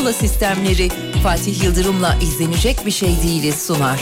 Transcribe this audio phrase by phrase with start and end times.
[0.00, 0.88] Pergola sistemleri
[1.22, 4.00] Fatih Yıldırım'la izlenecek bir şey değiliz sunar.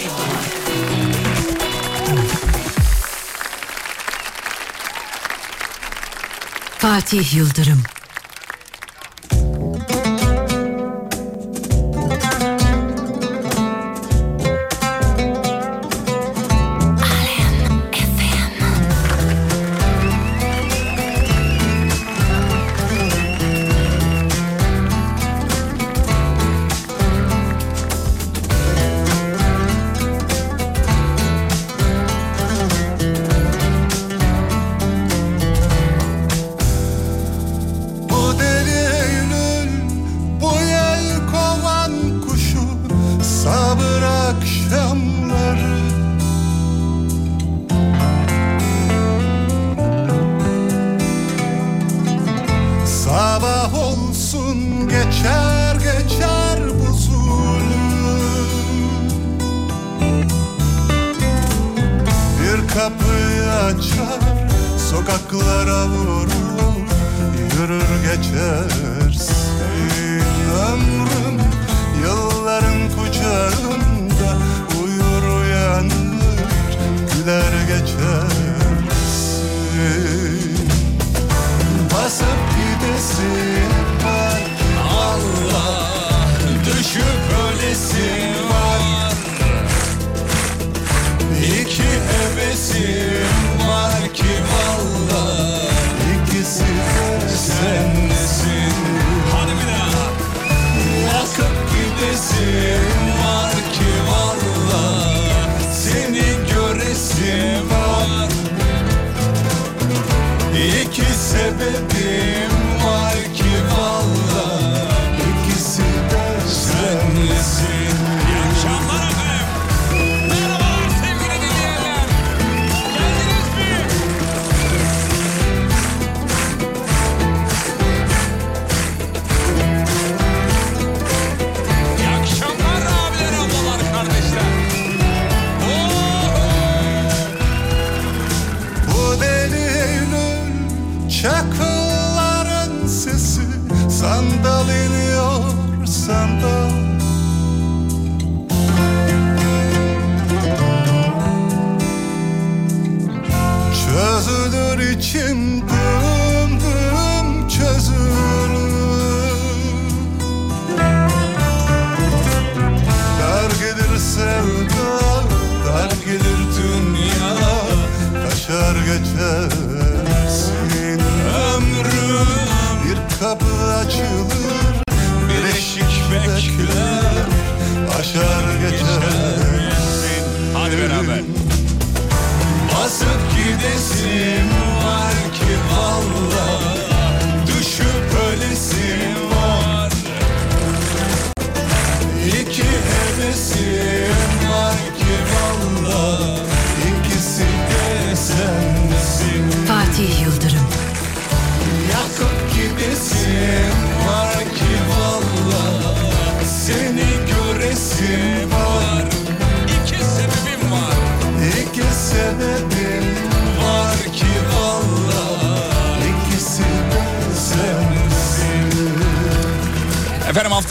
[6.78, 7.82] Fatih Yıldırım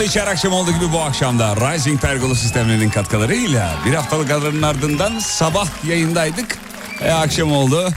[0.07, 5.19] İçi her akşam olduğu gibi bu akşamda Rising Pergola sistemlerinin katkılarıyla bir haftalık aranın ardından
[5.19, 6.57] sabah yayındaydık.
[7.01, 7.89] E, akşam oldu.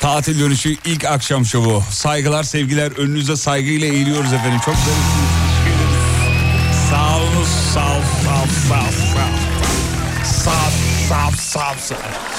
[0.00, 1.82] Tatil dönüşü ilk akşam şovu.
[1.90, 4.60] Saygılar sevgiler önünüze saygıyla eğiliyoruz efendim.
[4.64, 5.30] Çok zarifsiniz.
[6.90, 8.92] Sağ olun sağ ol, sağ ol, sağ ol,
[10.44, 10.72] sağ ol.
[11.08, 12.37] Sağ ol, sağ sağ.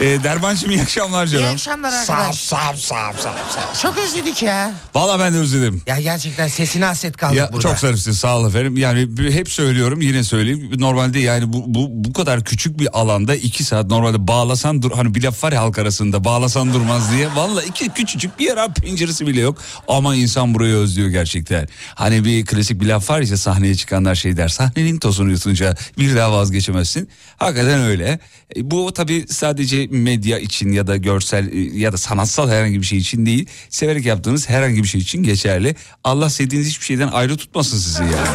[0.00, 1.44] E, Derbancığım iyi akşamlar canım.
[1.44, 2.38] İyi akşamlar arkadaş.
[2.38, 3.82] sağ sağ sağ sağ.
[3.82, 4.72] Çok özledik ya.
[4.94, 5.82] Valla ben de özledim.
[5.86, 7.62] Ya gerçekten sesine hasret kaldık Ya burada.
[7.68, 8.76] çok zarifsin sağ ol efendim.
[8.76, 10.70] Yani hep söylüyorum yine söyleyeyim.
[10.78, 15.14] Normalde yani bu, bu, bu kadar küçük bir alanda iki saat normalde bağlasan dur hani
[15.14, 17.28] bir laf var ya halk arasında bağlasan durmaz diye.
[17.36, 19.58] Valla iki küçücük bir yer penceresi bile yok.
[19.88, 21.68] Ama insan burayı özlüyor gerçekten.
[21.94, 24.48] Hani bir klasik bir laf var ya sahneye çıkanlar şey der.
[24.48, 27.08] Sahnenin tozunu yutunca bir daha vazgeçemezsin.
[27.36, 28.18] Hakikaten öyle.
[28.56, 32.86] E, bu tabii sadece medya için ya da görsel e, ya da sanatsal herhangi bir
[32.86, 33.46] şey için değil.
[33.70, 35.76] Severek yaptığınız herhangi bir şey için geçerli.
[36.04, 38.28] Allah sevdiğiniz hiçbir şeyden ayrı tutmasın sizi yani.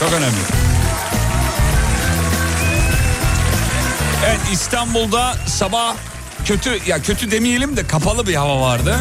[0.00, 0.36] Çok önemli.
[4.26, 5.96] Evet İstanbul'da sabah
[6.44, 8.96] kötü ya kötü demeyelim de kapalı bir hava vardı.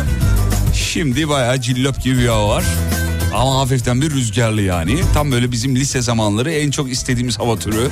[0.75, 2.63] Şimdi bayağı cillop gibi bir hava var.
[3.33, 5.01] Ama hafiften bir rüzgarlı yani.
[5.13, 7.89] Tam böyle bizim lise zamanları en çok istediğimiz hava türü.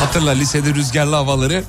[0.00, 1.64] Hatırla lisede rüzgarlı havaları.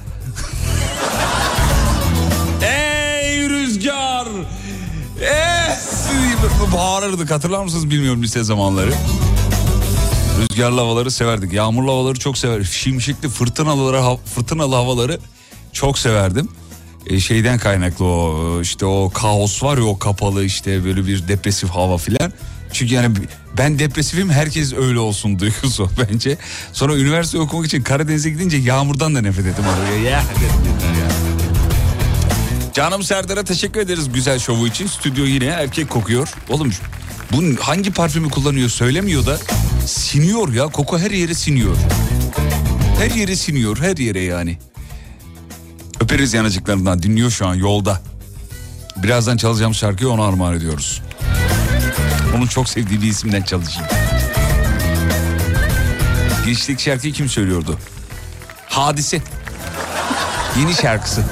[6.46, 6.74] Es!
[6.74, 8.94] Bağırırdık hatırlar mısınız bilmiyorum lise zamanları.
[10.42, 11.54] Rüzgarlı havaları severdik.
[11.54, 12.72] Yağmurlu havaları çok severdik.
[12.72, 15.20] Şimşekli fırtınalı, fırtınalı havaları
[15.74, 16.50] çok severdim.
[17.08, 21.70] E, şeyden kaynaklı o işte o kaos var ya o kapalı işte böyle bir depresif
[21.70, 22.34] hava filan.
[22.74, 23.16] Çünkü yani
[23.58, 26.38] ben depresifim herkes öyle olsun duygusu bence.
[26.74, 29.66] Sonra üniversite okumak için Karadeniz'e gidince yağmurdan da nefret ettim.
[29.66, 31.33] Ya, dedim ya.
[32.74, 34.88] Canım Serdar'a teşekkür ederiz güzel şovu için.
[34.88, 36.34] Stüdyo yine erkek kokuyor.
[36.50, 36.72] Oğlum
[37.32, 39.38] bu hangi parfümü kullanıyor söylemiyor da
[39.86, 40.68] siniyor ya.
[40.68, 41.78] Koku her yere siniyor.
[43.00, 44.58] Her yere siniyor her yere yani.
[46.00, 48.02] Öperiz yanacıklarından dinliyor şu an yolda.
[48.98, 51.02] Birazdan çalacağım şarkıyı ona armağan ediyoruz.
[52.38, 53.90] Onun çok sevdiği bir isimden çalışayım.
[56.46, 57.80] Girişteki şarkıyı kim söylüyordu?
[58.68, 59.22] Hadise.
[60.60, 61.24] Yeni şarkısı.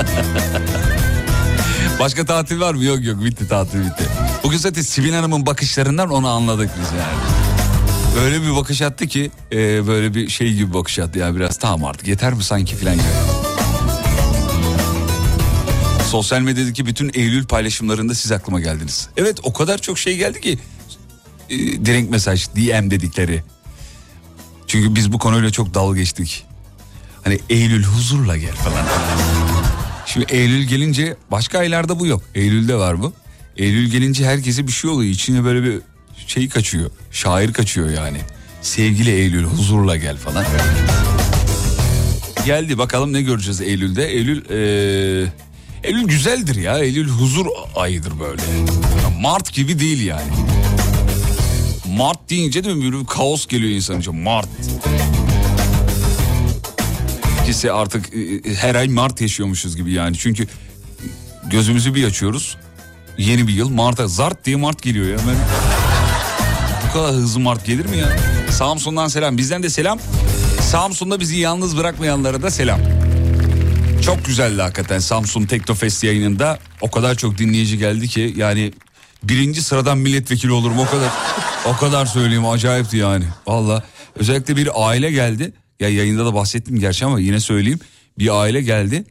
[2.00, 2.84] Başka tatil var mı?
[2.84, 4.04] Yok yok bitti tatil bitti.
[4.42, 7.18] Bugün zaten Sibel Hanım'ın bakışlarından onu anladık biz yani.
[8.16, 11.84] Böyle bir bakış attı ki e, böyle bir şey gibi bakış attı ya biraz tamam
[11.84, 13.04] artık yeter mi sanki filan gibi.
[16.10, 19.08] Sosyal medyadaki bütün Eylül paylaşımlarında siz aklıma geldiniz.
[19.16, 20.58] Evet o kadar çok şey geldi ki
[21.50, 23.42] e, direkt mesaj DM dedikleri.
[24.66, 26.46] Çünkü biz bu konuyla çok dalga geçtik.
[27.24, 28.84] Hani Eylül huzurla gel falan.
[30.06, 32.22] Şimdi Eylül gelince başka aylarda bu yok.
[32.34, 33.12] Eylül'de var bu.
[33.56, 35.10] Eylül gelince herkese bir şey oluyor.
[35.12, 35.78] İçine böyle bir
[36.26, 36.90] şey kaçıyor.
[37.10, 38.18] Şair kaçıyor yani.
[38.62, 40.44] Sevgili Eylül huzurla gel falan.
[42.46, 44.06] Geldi bakalım ne göreceğiz Eylül'de.
[44.08, 45.32] Eylül eee,
[45.84, 46.78] Eylül güzeldir ya.
[46.78, 48.42] Eylül huzur ayıdır böyle.
[49.20, 50.32] Mart gibi değil yani.
[51.96, 54.14] Mart deyince de böyle bir kaos geliyor insan için.
[54.16, 54.48] Mart.
[57.42, 60.16] İkisi artık e, her ay Mart yaşıyormuşuz gibi yani.
[60.18, 60.46] Çünkü
[61.50, 62.56] gözümüzü bir açıyoruz.
[63.18, 65.16] Yeni bir yıl Mart'a zart diye Mart geliyor ya.
[65.16, 65.36] Ben...
[66.88, 68.08] Bu kadar hızlı Mart gelir mi ya?
[68.50, 69.38] Samsun'dan selam.
[69.38, 69.98] Bizden de selam.
[70.60, 72.80] Samsun'da bizi yalnız bırakmayanlara da selam.
[74.04, 76.58] Çok güzeldi hakikaten Samsun Teknofest yayınında.
[76.80, 78.72] O kadar çok dinleyici geldi ki yani
[79.22, 81.10] birinci sıradan milletvekili olurum o kadar.
[81.66, 83.24] o kadar söyleyeyim acayipti yani.
[83.46, 83.82] Valla
[84.16, 85.52] özellikle bir aile geldi.
[85.80, 87.78] Ya yayında da bahsettim gerçi ama yine söyleyeyim.
[88.18, 89.04] Bir aile geldi.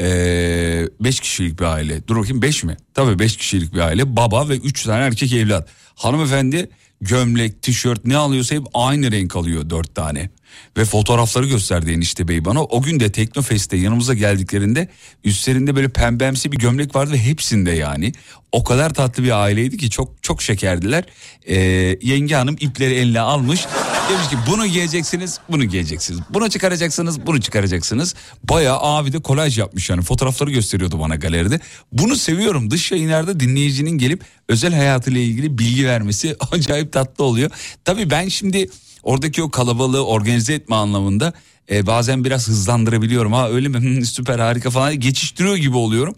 [0.00, 2.08] Ee, beş kişilik bir aile.
[2.08, 2.76] Dur bakayım beş mi?
[2.94, 4.16] Tabii beş kişilik bir aile.
[4.16, 5.68] Baba ve üç tane erkek evlat.
[5.94, 6.70] Hanımefendi
[7.00, 10.30] gömlek, tişört ne alıyorsa hep aynı renk alıyor dört tane.
[10.76, 12.64] Ve fotoğrafları gösterdi enişte bey bana.
[12.64, 14.88] O gün de Teknofest'te yanımıza geldiklerinde
[15.24, 18.12] üstlerinde böyle pembemsi bir gömlek vardı ve hepsinde yani.
[18.52, 21.04] O kadar tatlı bir aileydi ki çok çok şekerdiler.
[21.46, 21.56] Ee,
[22.02, 23.66] yenge hanım ipleri eline almış.
[24.10, 26.20] Demiş ki bunu giyeceksiniz, bunu giyeceksiniz.
[26.30, 28.14] Bunu çıkaracaksınız, bunu çıkaracaksınız.
[28.44, 30.02] Bayağı abi de kolaj yapmış yani.
[30.02, 31.60] Fotoğrafları gösteriyordu bana galeride.
[31.92, 32.70] Bunu seviyorum.
[32.70, 37.50] Dış yayınlarda dinleyicinin gelip özel hayatıyla ilgili bilgi vermesi acayip tatlı oluyor.
[37.84, 38.68] Tabii ben şimdi
[39.06, 41.32] oradaki o kalabalığı organize etme anlamında
[41.70, 43.32] e, bazen biraz hızlandırabiliyorum.
[43.32, 46.14] Ha öyle mi Hı, süper harika falan geçiştiriyor gibi oluyorum.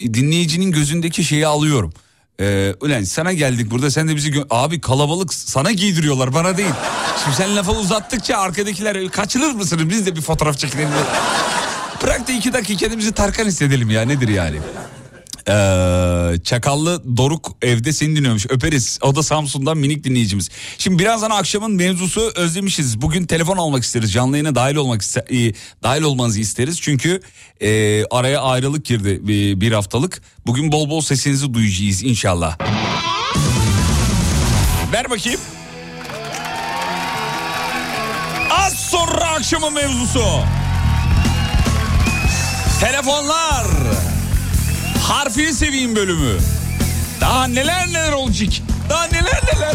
[0.00, 1.92] E, Dinleyicinin gözündeki şeyi alıyorum.
[2.42, 6.70] Ee, ulan sana geldik burada sen de bizi gö- abi kalabalık sana giydiriyorlar bana değil.
[7.24, 10.88] Şimdi sen lafı uzattıkça arkadakiler kaçılır mısınız biz de bir fotoğraf çekinelim.
[12.02, 14.56] Bırak da iki dakika kendimizi Tarkan hissedelim ya nedir yani.
[15.48, 18.46] Ee, Çakallı Doruk evde seni dinliyormuş.
[18.48, 18.98] Öperiz.
[19.02, 20.48] O da Samsun'dan minik dinleyicimiz.
[20.78, 23.02] Şimdi birazdan akşamın mevzusu özlemişiz.
[23.02, 24.12] Bugün telefon almak isteriz.
[24.12, 26.80] Canlı yayına dahil olmak iste- e, dahil olmanızı isteriz.
[26.80, 27.20] Çünkü
[27.60, 30.22] e, araya ayrılık girdi bir, bir haftalık.
[30.46, 32.58] Bugün bol bol sesinizi duyacağız inşallah.
[34.92, 35.40] Ver bakayım.
[38.50, 40.24] Az sonra akşamın mevzusu.
[42.80, 43.66] Telefonlar.
[45.10, 46.38] Harfini seveyim bölümü.
[47.20, 48.48] Daha neler neler olacak.
[48.90, 49.74] Daha neler neler.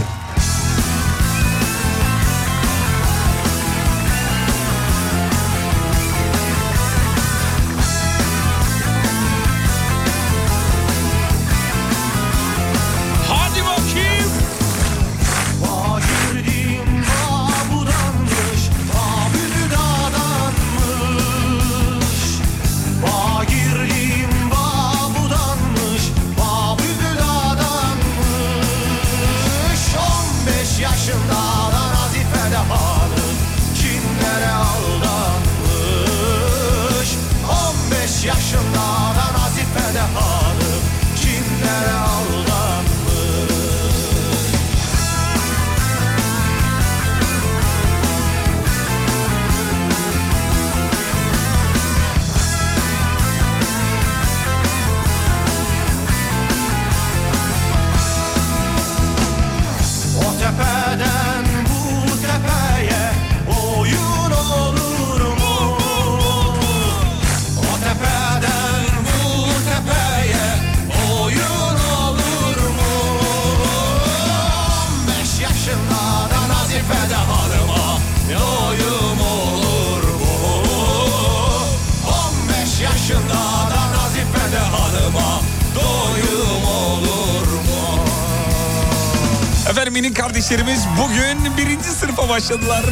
[92.35, 92.85] Başladılar.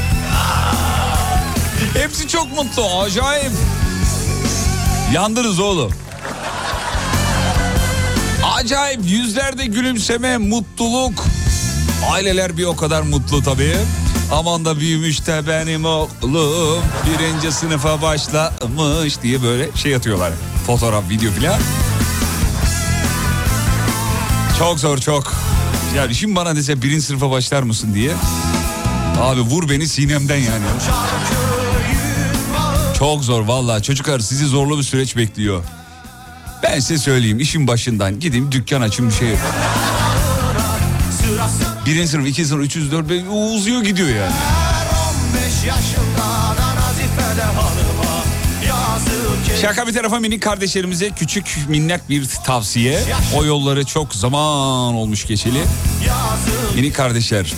[1.93, 3.51] Hepsi çok mutlu, acayip.
[5.13, 5.91] Yandınız oğlum.
[8.55, 11.25] Acayip yüzlerde gülümseme, mutluluk.
[12.11, 13.75] Aileler bir o kadar mutlu tabii.
[14.31, 20.33] Aman da büyümüş de benim oğlum birinci sınıfa başlamış diye böyle şey atıyorlar.
[20.67, 21.59] Fotoğraf, video filan.
[24.59, 25.33] Çok zor çok.
[25.97, 28.11] Yani şimdi bana dese birinci sınıfa başlar mısın diye.
[29.21, 30.63] Abi vur beni sinemden yani.
[32.99, 35.63] Çok zor vallahi çocuklar sizi zorlu bir süreç bekliyor.
[36.63, 39.45] Ben size söyleyeyim işin başından gideyim dükkan açın bir şey yapın.
[41.85, 44.33] Birinci sınıf, ikinci sınıf, üçüncü, dört, beş, uzuyor gidiyor yani.
[45.35, 48.23] 15 yaşında Nazife'de hanıma
[48.67, 53.03] yazık Şaka bir tarafa minik kardeşlerimize küçük minnak bir tavsiye.
[53.35, 55.61] O yolları çok zaman olmuş geçeli.
[56.75, 57.53] Minik kardeşler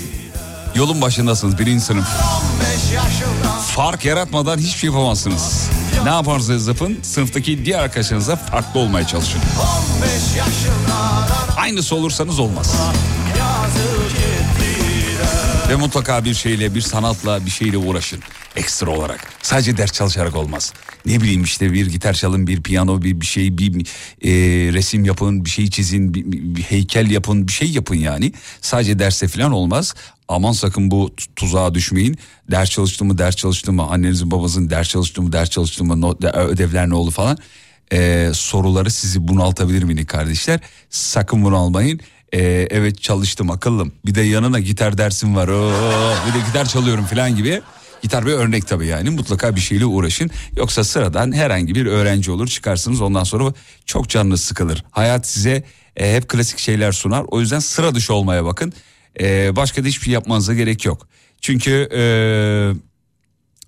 [0.75, 2.07] yolun başındasınız birinci sınıf.
[2.53, 5.69] 15 yaşında Fark yaratmadan hiçbir şey yapamazsınız.
[6.03, 9.41] Ne yaparsanız yapın sınıftaki diğer arkadaşlarınıza farklı olmaya çalışın.
[9.99, 10.95] 15 yaşında
[11.57, 12.75] Aynısı olursanız olmaz.
[15.69, 18.19] Ve mutlaka bir şeyle, bir sanatla, bir şeyle uğraşın.
[18.55, 19.27] Ekstra olarak.
[19.41, 20.73] Sadece ders çalışarak olmaz.
[21.05, 23.87] Ne bileyim işte bir gitar çalın, bir piyano, bir, bir şey, bir
[24.21, 24.29] e,
[24.73, 28.33] resim yapın, bir şey çizin, bir, bir heykel yapın, bir şey yapın yani.
[28.61, 29.93] Sadece derse falan olmaz.
[30.27, 32.17] Aman sakın bu tu- tuzağa düşmeyin.
[32.51, 36.23] Ders çalıştım mı, ders çalıştım mı, annenizin babanızın ders çalıştım mı, ders çalıştım mı, not,
[36.23, 37.37] ödevler ne oldu falan.
[37.91, 40.59] E, soruları sizi bunaltabilir minik kardeşler.
[40.89, 41.99] Sakın bunalmayın.
[42.33, 43.91] Ee, evet çalıştım akıllım.
[44.05, 45.47] Bir de yanına gitar dersim var.
[45.47, 47.61] Oo, bir de gitar çalıyorum falan gibi.
[48.01, 50.29] Gitar bir örnek tabii yani mutlaka bir şeyle uğraşın.
[50.55, 53.53] Yoksa sıradan herhangi bir öğrenci olur çıkarsınız ondan sonra
[53.85, 54.83] çok canınız sıkılır.
[54.91, 55.63] Hayat size
[55.95, 57.25] e, hep klasik şeyler sunar.
[57.27, 58.73] O yüzden sıra dışı olmaya bakın.
[59.19, 61.07] Ee, başka da hiçbir şey yapmanıza gerek yok.
[61.41, 62.03] Çünkü e,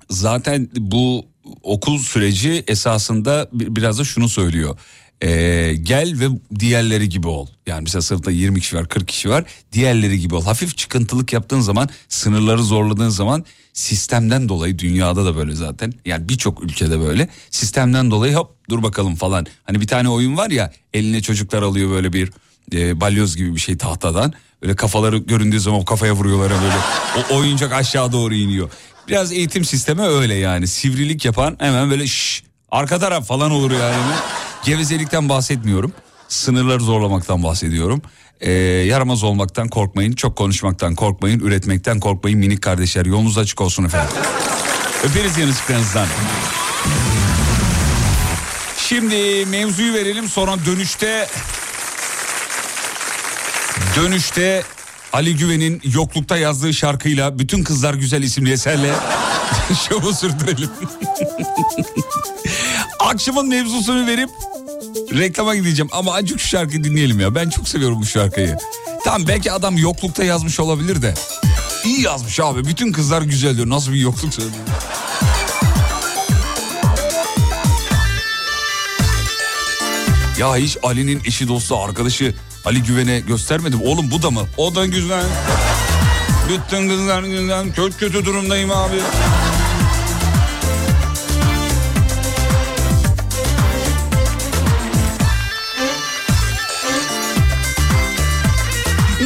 [0.10, 1.26] zaten bu
[1.64, 4.78] okul süreci esasında bi- biraz da şunu söylüyor.
[5.24, 6.26] Ee, gel ve
[6.60, 7.48] diğerleri gibi ol.
[7.68, 10.44] Yani mesela sınıfta 20 kişi var 40 kişi var diğerleri gibi ol.
[10.44, 15.94] Hafif çıkıntılık yaptığın zaman sınırları zorladığın zaman sistemden dolayı dünyada da böyle zaten.
[16.06, 19.46] Yani birçok ülkede böyle sistemden dolayı hop dur bakalım falan.
[19.64, 22.32] Hani bir tane oyun var ya eline çocuklar alıyor böyle bir
[22.74, 24.34] e, balyoz gibi bir şey tahtadan.
[24.62, 26.76] Böyle kafaları göründüğü zaman o kafaya vuruyorlar böyle.
[27.32, 28.70] O oyuncak aşağı doğru iniyor.
[29.08, 30.68] Biraz eğitim sistemi öyle yani.
[30.68, 33.96] Sivrilik yapan hemen böyle şş, arka taraf falan olur yani.
[34.66, 35.94] Gevezelikten bahsetmiyorum.
[36.28, 38.02] Sınırları zorlamaktan bahsediyorum.
[38.42, 40.12] Ee, yaramaz olmaktan korkmayın.
[40.12, 41.40] Çok konuşmaktan korkmayın.
[41.40, 43.06] Üretmekten korkmayın minik kardeşler.
[43.06, 44.16] Yolunuz açık olsun efendim.
[45.04, 46.08] Öperiz yanınızdan.
[48.78, 51.28] Şimdi mevzuyu verelim sonra dönüşte
[53.98, 54.64] Dönüşte
[55.14, 58.94] Ali Güven'in yoklukta yazdığı şarkıyla Bütün Kızlar Güzel isimli eserle
[59.90, 60.70] şovu sürdürelim.
[63.00, 64.30] Akşamın mevzusunu verip
[65.14, 67.36] reklama gideceğim ama acık şu şarkıyı dinleyelim ya.
[67.36, 68.58] Ben çok seviyorum bu şarkıyı.
[69.04, 71.14] Tamam belki adam yoklukta yazmış olabilir de.
[71.86, 72.66] İyi yazmış abi.
[72.66, 73.70] Bütün kızlar güzel diyor.
[73.70, 74.64] Nasıl bir yokluk söylüyor.
[80.40, 82.34] Ya hiç Ali'nin eşi dostu arkadaşı
[82.68, 83.82] Ali Güven'e göstermedim.
[83.84, 84.42] Oğlum bu da mı?
[84.58, 85.24] O da güzel.
[86.50, 87.74] Bütün kızlar güzel.
[87.74, 88.96] Çok kötü durumdayım abi.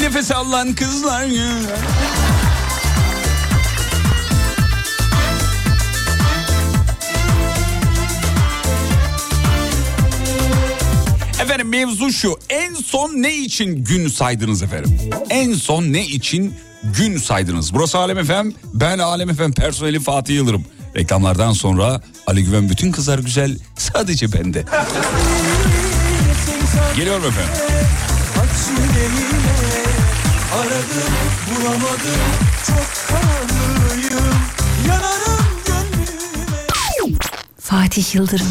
[0.01, 1.65] Nefes alan kızlar güzel.
[11.51, 12.39] Efendim mevzu şu.
[12.49, 14.99] En son ne için gün saydınız efendim?
[15.29, 16.53] En son ne için
[16.97, 17.73] gün saydınız?
[17.73, 18.53] Burası Alem Efem.
[18.73, 20.65] Ben Alem Efem personeli Fatih Yıldırım.
[20.95, 24.65] Reklamlardan sonra Ali Güven bütün kızlar güzel sadece bende.
[26.95, 27.53] Geliyorum efendim.
[30.55, 31.13] Aradım
[31.49, 32.21] bulamadım
[32.67, 34.35] çok kararlıyım
[34.87, 37.17] Yanarım gönlüme
[37.59, 38.47] Fatih Yıldırım.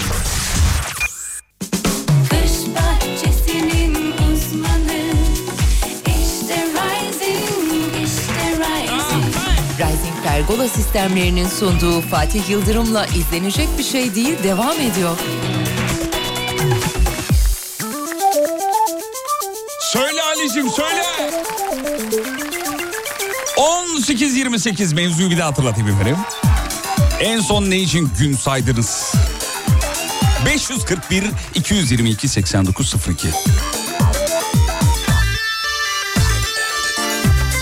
[10.50, 15.16] Pergola sistemlerinin sunduğu Fatih Yıldırım'la izlenecek bir şey değil devam ediyor.
[19.92, 21.02] Söyle Ali'cim söyle.
[23.56, 26.16] 18-28 mevzuyu bir daha hatırlatayım efendim.
[27.20, 29.12] En son ne için gün saydınız?
[30.46, 33.28] 541 222 8902.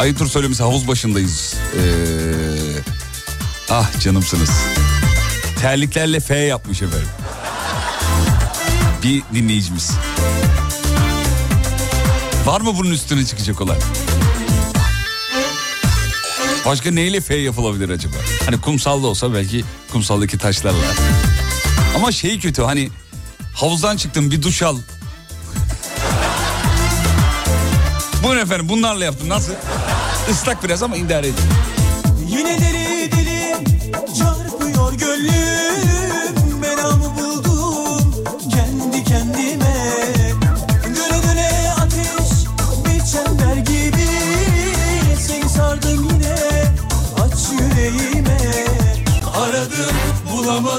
[0.01, 1.55] Ayıptır söylemesi havuz başındayız.
[1.75, 2.38] Ee,
[3.71, 4.51] ah canımsınız.
[5.61, 7.09] Terliklerle F yapmış efendim.
[9.03, 9.91] Bir dinleyicimiz.
[12.45, 13.77] Var mı bunun üstüne çıkacak olan?
[16.67, 18.17] Başka neyle F yapılabilir acaba?
[18.45, 20.85] Hani kumsalda olsa belki kumsaldaki taşlarla.
[21.97, 22.89] Ama şey kötü hani
[23.55, 24.77] havuzdan çıktım bir duş al.
[28.23, 29.53] Buyurun efendim bunlarla yaptım nasıl?
[30.31, 31.45] Islak biraz ama idare edin.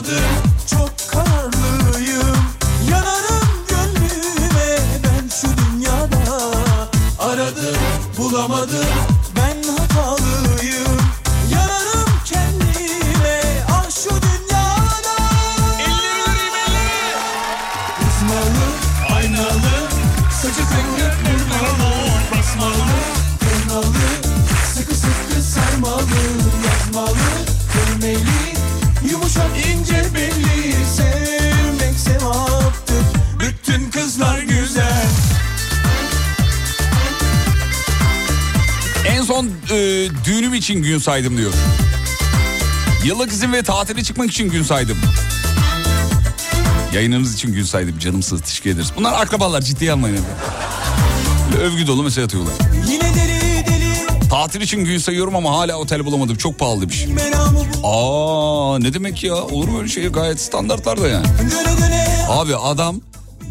[0.09, 0.38] Bulamadım
[40.69, 41.53] için gün saydım diyor.
[43.05, 44.97] Yıllık izin ve tatile çıkmak için gün saydım.
[46.93, 48.91] Yayınınız için gün saydım canımsınız teşekkür ederiz.
[48.97, 50.19] Bunlar akrabalar ciddiye almayın.
[51.51, 52.53] Böyle övgü dolu mesaj atıyorlar.
[52.87, 57.87] Yine deli deli, Tatil için gün sayıyorum ama hala otel bulamadım çok pahalı meramı bu
[57.87, 61.27] Aa ne demek ya olur mu öyle şey gayet standartlarda yani.
[62.29, 63.01] Abi adam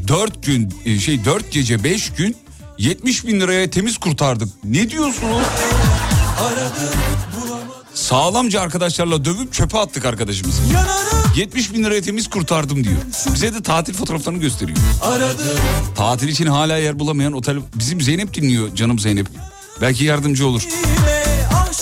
[0.09, 2.37] 4 gün e, şey 4 gece 5 gün
[2.79, 4.49] 70 bin liraya temiz kurtardık.
[4.65, 5.43] Ne diyorsunuz?
[7.99, 10.63] Sağlamca arkadaşlarla dövüp çöpe attık arkadaşımızı.
[10.73, 12.97] yanarım 70 bin liraya temiz kurtardım diyor.
[13.35, 14.79] Bize de tatil fotoğraflarını gösteriyor.
[15.03, 15.47] aradım
[15.97, 17.59] Tatil için hala yer bulamayan otel...
[17.75, 19.27] Bizim Zeynep dinliyor canım Zeynep.
[19.81, 20.63] Belki yardımcı olur.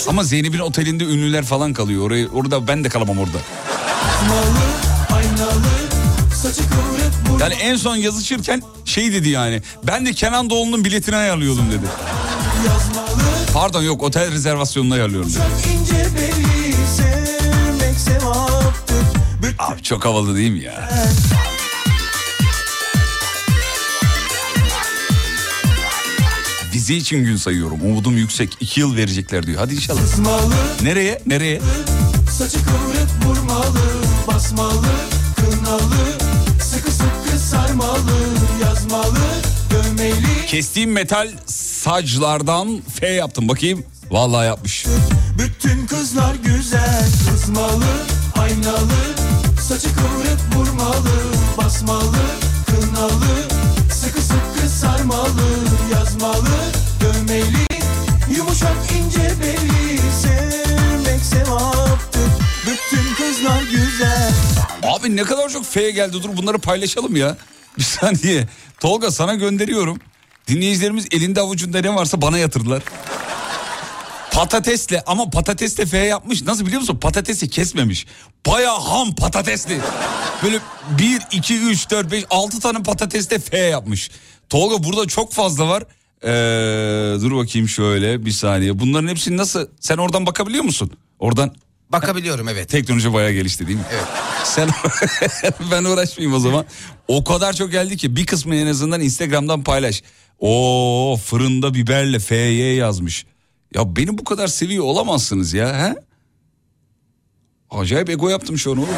[0.08, 2.02] Ama Zeynep'in otelinde ünlüler falan kalıyor.
[2.02, 3.38] Orayı, orada ben de kalamam orada.
[7.40, 9.62] Yani en son yazışırken şey dedi yani.
[9.86, 11.86] Ben de Kenan Doğulu'nun biletini ayarlıyordum dedi.
[12.66, 15.32] yazmalı Pardon yok otel rezervasyonunu ayarlıyorum
[19.58, 20.90] Abi çok havalı değil mi ya?
[26.74, 27.80] Vize için gün sayıyorum.
[27.82, 28.56] Umudum yüksek.
[28.60, 29.58] İki yıl verecekler diyor.
[29.58, 30.00] Hadi inşallah.
[30.00, 31.22] kızmalı, Nereye?
[31.26, 31.60] Nereye?
[32.38, 33.80] saçı kıvrık vurmalı
[34.26, 34.86] Basmalı,
[35.36, 36.18] kınalı,
[36.62, 38.12] sıkı sıkı sarmalı
[38.62, 39.18] Yazmalı,
[39.70, 41.28] dövmeli Kestiğim metal
[41.86, 43.48] saclardan F yaptım.
[43.48, 43.84] Bakayım.
[44.10, 44.86] Vallahi yapmış.
[45.38, 47.84] Bütün kızlar güzel Kızmalı,
[48.38, 49.00] aynalı
[49.68, 51.10] Saçı kıvrık vurmalı
[51.58, 52.16] Basmalı,
[52.66, 53.48] kınalı
[53.92, 55.48] Sıkı sıkı sarmalı
[55.92, 56.56] Yazmalı,
[57.00, 57.66] dövmeli
[58.36, 62.30] Yumuşak ince belli Sevmek sevaptır
[62.62, 64.32] Bütün kızlar güzel
[64.82, 66.12] Abi ne kadar çok F geldi.
[66.22, 67.36] Dur bunları paylaşalım ya.
[67.78, 68.48] Bir saniye.
[68.80, 69.98] Tolga sana gönderiyorum.
[70.46, 72.82] Dinleyicilerimiz elinde avucunda ne varsa bana yatırdılar.
[74.32, 76.42] Patatesle ama patatesle F yapmış.
[76.42, 76.98] Nasıl biliyor musun?
[76.98, 78.06] Patatesi kesmemiş.
[78.46, 79.80] Baya ham patatesli.
[80.42, 80.58] Böyle
[80.98, 84.10] 1, 2, 3, 4, 5, 6 tane patatesle F yapmış.
[84.48, 85.82] Tolga burada çok fazla var.
[86.22, 88.78] Ee, dur bakayım şöyle bir saniye.
[88.78, 89.66] Bunların hepsini nasıl?
[89.80, 90.90] Sen oradan bakabiliyor musun?
[91.18, 91.54] Oradan
[91.92, 92.68] Bakabiliyorum evet.
[92.68, 93.84] Teknoloji bayağı gelişti değil mi?
[93.92, 94.04] Evet.
[94.44, 94.68] Sen
[95.70, 96.64] ben uğraşmayayım o zaman.
[97.08, 100.02] O kadar çok geldi ki bir kısmı en azından Instagram'dan paylaş.
[100.40, 103.26] O fırında biberle FY yazmış.
[103.74, 105.78] Ya beni bu kadar seviyor olamazsınız ya.
[105.78, 105.94] He?
[107.70, 108.88] Acayip ego yaptım şu an oğlum.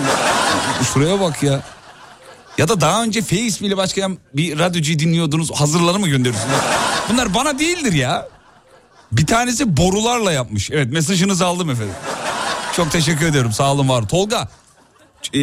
[0.95, 1.63] Şuraya bak ya.
[2.59, 5.51] Ya da daha önce F ismiyle başlayan bir radyocuyu dinliyordunuz.
[5.51, 6.57] Hazırları mı gönderiyorsunuz?
[7.09, 8.29] Bunlar bana değildir ya.
[9.13, 10.71] Bir tanesi borularla yapmış.
[10.71, 11.95] Evet mesajınızı aldım efendim.
[12.77, 14.09] Çok teşekkür ediyorum sağ olun var.
[14.09, 14.49] Tolga
[15.35, 15.41] e,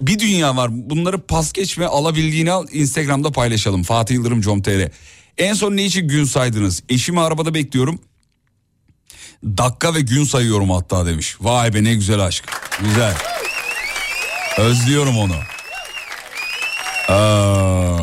[0.00, 0.90] bir dünya var.
[0.90, 3.82] Bunları pas geçme alabildiğini al Instagram'da paylaşalım.
[3.82, 4.90] Fatih Yıldırım com.tr
[5.38, 6.82] En son ne için gün saydınız?
[6.88, 8.00] Eşimi arabada bekliyorum.
[9.44, 11.36] Dakika ve gün sayıyorum hatta demiş.
[11.40, 12.44] Vay be ne güzel aşk.
[12.84, 13.14] Güzel.
[14.58, 15.34] Özlüyorum onu.
[17.08, 17.98] Aa,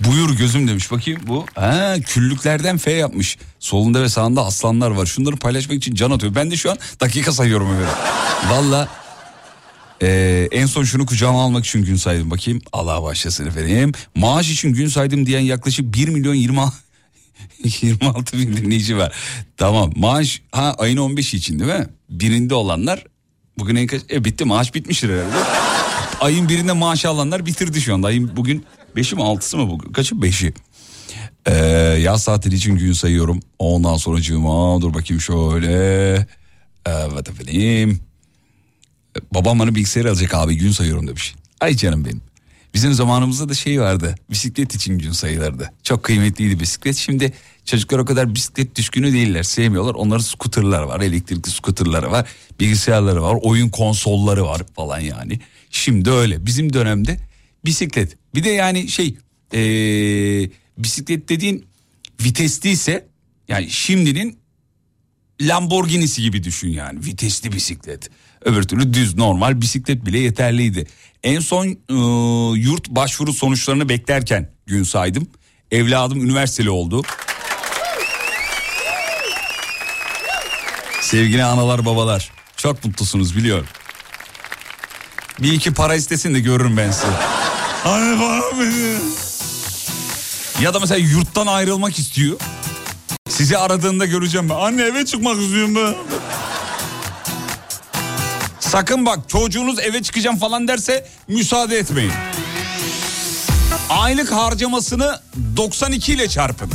[0.00, 0.90] buyur gözüm demiş.
[0.90, 1.46] Bakayım bu.
[1.54, 3.38] Ha, küllüklerden F yapmış.
[3.58, 5.06] Solunda ve sağında aslanlar var.
[5.06, 6.34] Şunları paylaşmak için can atıyor.
[6.34, 7.94] Ben de şu an dakika sayıyorum efendim.
[8.50, 8.88] Valla
[10.02, 12.30] ee, en son şunu kucağıma almak için gün saydım.
[12.30, 13.92] Bakayım Allah başlasın efendim.
[14.14, 16.60] Maaş için gün saydım diyen yaklaşık 1 milyon 20
[17.64, 19.12] 26 bin dinleyici var.
[19.56, 21.86] Tamam maaş ha ayın 15 için değil mi?
[22.10, 23.04] Birinde olanlar
[23.58, 24.02] bugün en kaç?
[24.10, 25.36] E bitti maaş bitmiştir herhalde.
[26.20, 28.06] ayın birinde maaş alanlar bitirdi şu anda.
[28.06, 28.64] Ayın bugün
[28.96, 29.92] 5'i mi 6'sı mı bugün?
[29.92, 30.54] Kaçı 5'i?
[31.46, 31.54] Ee,
[32.00, 33.40] yaz tatili için gün sayıyorum.
[33.58, 36.26] Ondan sonra cuma dur bakayım şöyle.
[36.86, 38.09] Evet efendim.
[39.34, 41.34] Babam bana bilgisayar alacak abi gün sayıyorum demiş.
[41.60, 42.22] Ay canım benim.
[42.74, 44.14] Bizim zamanımızda da şey vardı.
[44.30, 45.72] Bisiklet için gün sayılırdı.
[45.82, 46.96] Çok kıymetliydi bisiklet.
[46.96, 47.32] Şimdi
[47.64, 49.42] çocuklar o kadar bisiklet düşkünü değiller.
[49.42, 49.94] Sevmiyorlar.
[49.94, 51.00] Onların skuterlar var.
[51.00, 52.28] Elektrikli skuterları var.
[52.60, 53.36] Bilgisayarları var.
[53.42, 55.40] Oyun konsolları var falan yani.
[55.70, 56.46] Şimdi öyle.
[56.46, 57.16] Bizim dönemde
[57.64, 58.16] bisiklet.
[58.34, 59.16] Bir de yani şey
[59.54, 61.66] ee, bisiklet dediğin
[62.24, 63.06] vitesliyse
[63.48, 64.38] yani şimdinin
[65.40, 68.10] Lamborghini'si gibi düşün yani vitesli bisiklet.
[68.44, 70.86] Öbür türlü düz normal bisiklet bile yeterliydi.
[71.22, 71.94] En son e,
[72.58, 75.26] yurt başvuru sonuçlarını beklerken gün saydım.
[75.70, 77.02] Evladım üniversiteli oldu.
[81.00, 83.66] Sevgili analar babalar çok mutlusunuz biliyorum.
[85.38, 87.06] Bir iki para istesin de görürüm ben sizi.
[87.84, 89.02] Anne para verin.
[90.62, 92.40] Ya da mesela yurttan ayrılmak istiyor.
[93.28, 94.54] Sizi aradığında göreceğim ben.
[94.54, 95.94] Anne eve çıkmak istiyorum ben.
[98.70, 102.12] Sakın bak çocuğunuz eve çıkacağım falan derse müsaade etmeyin.
[103.88, 105.20] Aylık harcamasını
[105.56, 106.70] 92 ile çarpın.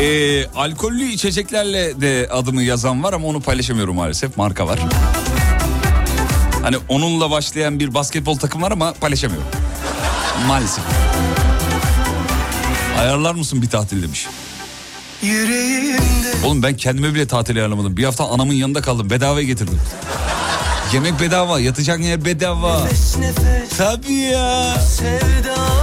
[0.00, 4.36] Ee, alkollü içeceklerle de adımı yazan var ama onu paylaşamıyorum maalesef.
[4.36, 4.78] Marka var.
[6.62, 9.61] Hani onunla başlayan bir basketbol takım var ama paylaşamıyorum.
[10.46, 10.84] Maalesef.
[12.98, 14.26] Ayarlar mısın bir tatil demiş.
[16.44, 17.96] Oğlum ben kendime bile tatil ayarlamadım.
[17.96, 19.10] Bir hafta anamın yanında kaldım.
[19.10, 19.80] Bedavaya getirdim.
[20.92, 22.88] Yemek bedava, yatacak yer bedava.
[23.78, 24.80] Tabii ya.
[24.80, 25.81] Sevdanın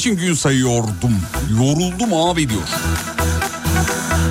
[0.00, 1.20] için gün sayıyordum.
[1.58, 2.62] Yoruldum abi diyor.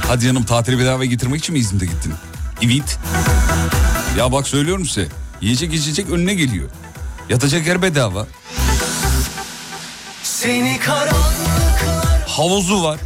[0.07, 2.13] Hadi canım tatili bedava getirmek için mi İzmir'de gittin?
[2.61, 2.97] Evet.
[4.17, 5.07] Ya bak söylüyorum size.
[5.41, 6.69] Yiyecek içecek önüne geliyor.
[7.29, 8.27] Yatacak yer bedava.
[10.23, 10.79] Seni
[12.27, 12.99] Havuzu var.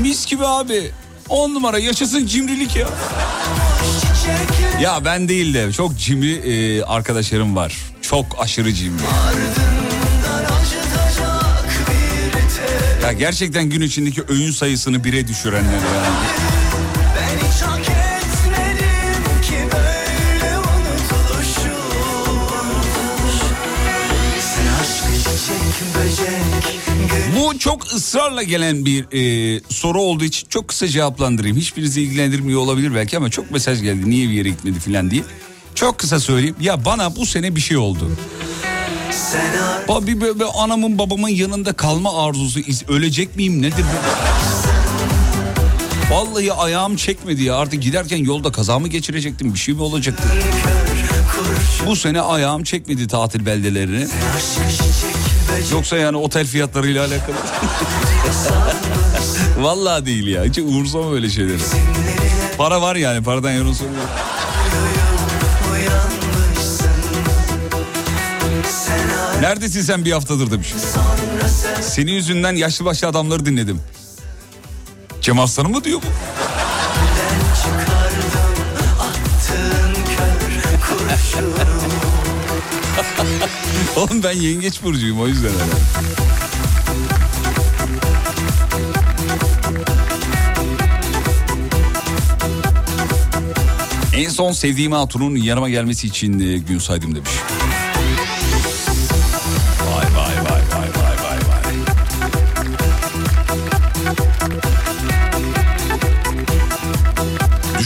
[0.00, 0.90] Mis gibi abi.
[1.28, 2.88] On numara yaşasın cimrilik ya.
[4.80, 7.76] Ya ben değil de çok cimri e, arkadaşlarım var.
[8.02, 9.02] Çok aşırı cimri.
[9.02, 9.69] ardından
[13.10, 15.86] Ya gerçekten gün içindeki öğün sayısını bire düşürenler gül
[27.40, 31.56] Bu çok ısrarla gelen bir e, soru olduğu için çok kısa cevaplandırayım.
[31.56, 34.10] Hiçbirinizi ilgilendirmiyor olabilir belki ama çok mesaj geldi.
[34.10, 35.22] Niye bir yere gitmedi falan diye.
[35.74, 36.56] Çok kısa söyleyeyim.
[36.60, 38.10] Ya bana bu sene bir şey oldu.
[40.06, 42.60] Bir- bir anamın babamın yanında kalma arzusu.
[42.88, 44.20] Ölecek miyim nedir bu?
[46.14, 47.56] Vallahi ayağım çekmedi ya.
[47.56, 49.54] Artık giderken yolda kaza mı geçirecektim?
[49.54, 50.22] Bir şey mi olacaktı?
[51.86, 54.06] Bu sene ayağım çekmedi tatil beldelerini.
[55.72, 57.36] Yoksa yani otel fiyatlarıyla alakalı.
[59.60, 60.44] Vallahi değil ya.
[60.44, 61.58] Hiç umursam öyle şeyleri.
[62.58, 63.94] Para var yani paradan yarın soruyor.
[69.40, 70.74] Neredesin sen bir haftadır demiş.
[71.80, 73.80] Senin yüzünden yaşlı başlı adamları dinledim.
[75.20, 76.06] Cem Arslan'ı mı diyor bu?
[84.00, 85.74] Oğlum ben yengeç burcuyum o yüzden herhalde.
[94.16, 97.30] En son sevdiğim hatunun yanıma gelmesi için e, gün saydım demiş.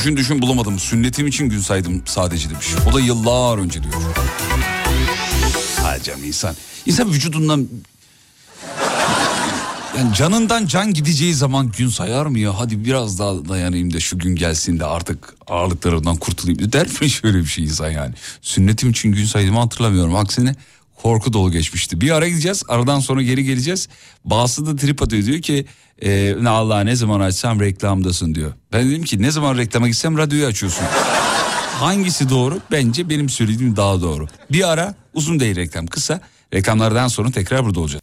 [0.05, 0.79] Düşün düşün bulamadım.
[0.79, 2.67] Sünnetim için gün saydım sadece demiş.
[2.91, 3.95] O da yıllar önce diyor.
[5.83, 6.55] Ha canım insan.
[6.87, 7.69] İnsan vücudundan...
[9.99, 12.59] Yani canından can gideceği zaman gün sayar mı ya?
[12.59, 16.73] Hadi biraz daha dayanayım da şu gün gelsin de artık ağırlıklarından kurtulayım.
[16.73, 18.15] Der mi şöyle bir şey insan yani?
[18.43, 20.17] Sünnetim için gün saydığımı hatırlamıyorum.
[20.17, 20.55] Aksine
[21.03, 22.01] korku dolu geçmişti.
[22.01, 22.63] Bir ara gideceğiz.
[22.69, 23.89] Aradan sonra geri geleceğiz.
[24.25, 25.25] Bazısı da trip atıyor.
[25.25, 25.67] Diyor ki
[26.03, 28.53] e, "Ne Allah ne zaman açsam reklamdasın diyor.
[28.73, 30.85] Ben dedim ki ne zaman reklama gitsem radyoyu açıyorsun.
[31.81, 32.59] Hangisi doğru?
[32.73, 34.27] Bence benim söylediğim daha doğru.
[34.53, 36.21] Bir ara uzun değil reklam kısa.
[36.55, 38.03] Reklamlardan sonra tekrar burada olacağız.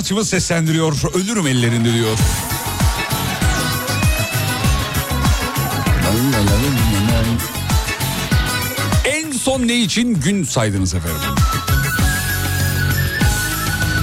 [0.00, 0.92] Sanatçımız seslendiriyor.
[1.14, 2.18] Ölürüm ellerinde diyor.
[9.04, 11.20] En son ne için gün saydınız efendim?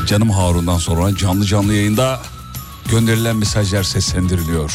[0.08, 2.22] Canım Harun'dan sonra canlı canlı yayında
[2.92, 4.72] gönderilen mesajlar seslendiriliyor.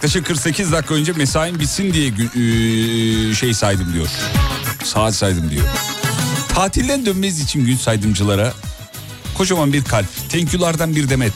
[0.00, 4.08] Yaklaşık 48 dakika önce mesain bitsin diye eee, şey saydım diyor.
[4.84, 5.64] Saat saydım diyor.
[6.54, 8.52] Tatilden dönmeniz için gün saydımcılara
[9.34, 10.06] kocaman bir kalp.
[10.32, 11.32] Thank you'lardan bir demet.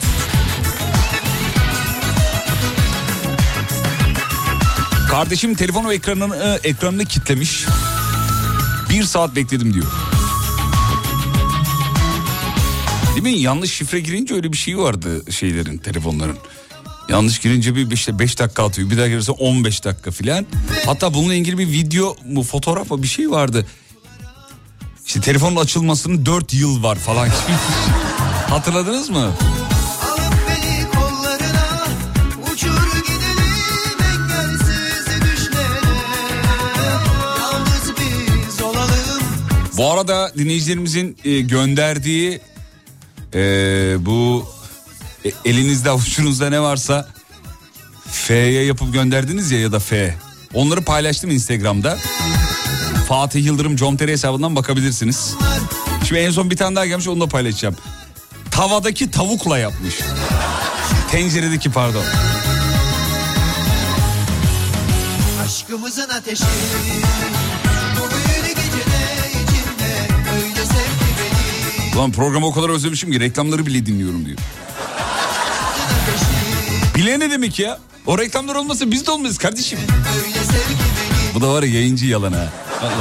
[5.10, 7.64] Kardeşim telefonu ekranını, ekranını kitlemiş.
[8.90, 9.86] Bir saat bekledim diyor.
[13.10, 13.40] Değil mi?
[13.42, 16.36] Yanlış şifre girince öyle bir şey vardı şeylerin, telefonların.
[17.08, 18.90] Yanlış girince bir işte 5 dakika atıyor.
[18.90, 20.46] Bir daha girirse 15 dakika filan.
[20.86, 23.66] Hatta bununla ilgili bir video mu fotoğraf mı bir şey vardı.
[25.06, 27.28] İşte telefonun açılmasının 4 yıl var falan.
[28.48, 29.30] Hatırladınız mı?
[39.76, 42.40] Bu arada dinleyicilerimizin e, gönderdiği
[43.34, 43.40] e,
[43.98, 44.46] bu
[45.24, 47.08] e, elinizde avucunuzda ne varsa
[48.10, 50.14] F'ye yapıp gönderdiniz ya ya da F.
[50.54, 51.98] Onları paylaştım Instagram'da.
[53.08, 55.34] Fatih Yıldırım Comteri hesabından bakabilirsiniz.
[56.08, 57.76] Şimdi en son bir tane daha gelmiş onu da paylaşacağım.
[58.50, 59.94] Tavadaki tavukla yapmış.
[61.10, 62.04] Tenceredeki pardon.
[65.44, 66.44] Aşkımızın ateşi
[71.96, 74.38] Ulan programı o kadar özlemişim ki reklamları bile dinliyorum diyor.
[76.94, 77.78] Bile ne demek ya?
[78.06, 79.78] O reklamlar olmasa biz de olmayız kardeşim.
[81.34, 82.48] Bu da var ya yayıncı yalan ha.
[82.82, 82.94] Vallahi.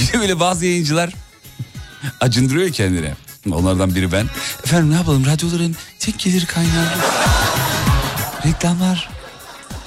[0.00, 1.12] Bir de böyle bazı yayıncılar
[2.20, 3.14] acındırıyor kendine.
[3.52, 4.26] Onlardan biri ben.
[4.64, 6.88] Efendim ne yapalım radyoların tek gelir kaynağı.
[8.46, 9.10] Reklamlar.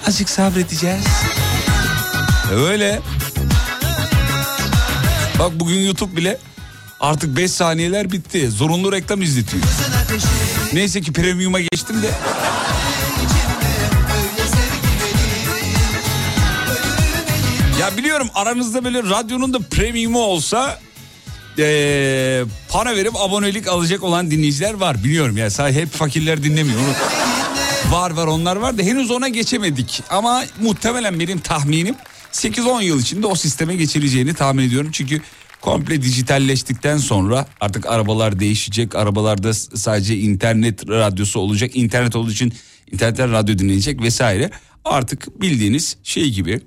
[0.08, 1.06] Azıcık sabredeceğiz.
[2.54, 3.00] Öyle.
[5.40, 6.38] Bak bugün YouTube bile
[7.00, 8.50] artık 5 saniyeler bitti.
[8.50, 9.64] Zorunlu reklam izletiyor.
[10.74, 12.12] Neyse ki premium'a geçtim de.
[17.80, 20.80] Ya biliyorum aranızda böyle radyonun da premiumu olsa
[21.58, 25.04] eee, para verip abonelik alacak olan dinleyiciler var.
[25.04, 26.80] Biliyorum ya sadece hep fakirler dinlemiyor.
[26.80, 26.94] Onu...
[27.94, 30.04] Var var onlar var da henüz ona geçemedik.
[30.10, 31.96] Ama muhtemelen benim tahminim
[32.34, 34.92] 8-10 yıl içinde o sisteme geçileceğini tahmin ediyorum.
[34.92, 35.22] Çünkü
[35.62, 38.96] komple dijitalleştikten sonra artık arabalar değişecek.
[38.96, 41.76] Arabalarda sadece internet radyosu olacak.
[41.76, 42.54] İnternet olduğu için
[42.92, 44.52] internetten radyo dinlenecek vesaire.
[44.86, 46.62] Artık bildiğiniz şey gibi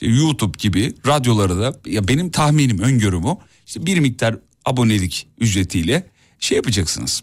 [0.00, 3.38] YouTube gibi radyoları da ya benim tahminim öngörüm o.
[3.66, 6.06] İşte bir miktar abonelik ücretiyle
[6.40, 7.22] şey yapacaksınız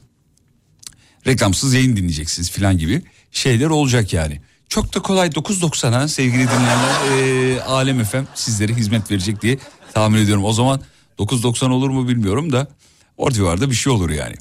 [1.27, 4.41] reklamsız yayın dinleyeceksiniz falan gibi şeyler olacak yani.
[4.69, 9.57] Çok da kolay 9.90'a sevgili dinleyenler eee Alem FM sizlere hizmet verecek diye
[9.93, 10.43] tahmin ediyorum.
[10.45, 10.81] O zaman
[11.19, 12.67] 9.90 olur mu bilmiyorum da
[13.17, 14.36] o civarda bir şey olur yani.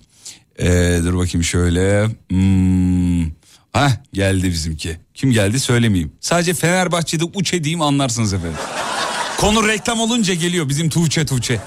[0.58, 2.06] Eee, dur bakayım şöyle.
[2.30, 3.24] Hmm.
[3.72, 4.98] Heh, geldi bizimki.
[5.14, 6.12] Kim geldi söylemeyeyim.
[6.20, 8.58] Sadece Fenerbahçe'de uçe diyeyim anlarsınız efendim.
[9.36, 11.60] Konu reklam olunca geliyor bizim Tuğçe Tuğçe.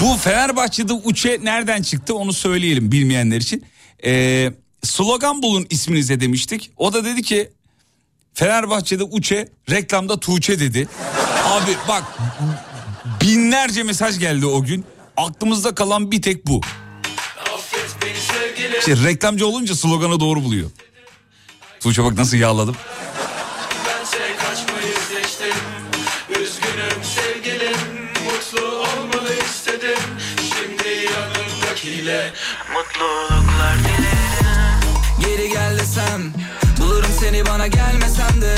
[0.00, 3.64] Bu Fenerbahçe'de Uçe nereden çıktı onu söyleyelim bilmeyenler için.
[4.04, 6.70] Ee, slogan bulun isminize demiştik.
[6.76, 7.50] O da dedi ki
[8.34, 10.88] Fenerbahçe'de Uçe reklamda Tuğçe dedi.
[11.44, 12.04] Abi bak
[13.20, 14.84] binlerce mesaj geldi o gün.
[15.16, 16.60] Aklımızda kalan bir tek bu.
[18.78, 20.70] İşte reklamcı olunca sloganı doğru buluyor.
[21.80, 22.76] Tuğçe bak nasıl yağladım.
[35.20, 36.32] Geri gel desem
[36.80, 38.54] Bulurum seni bana gelmesen de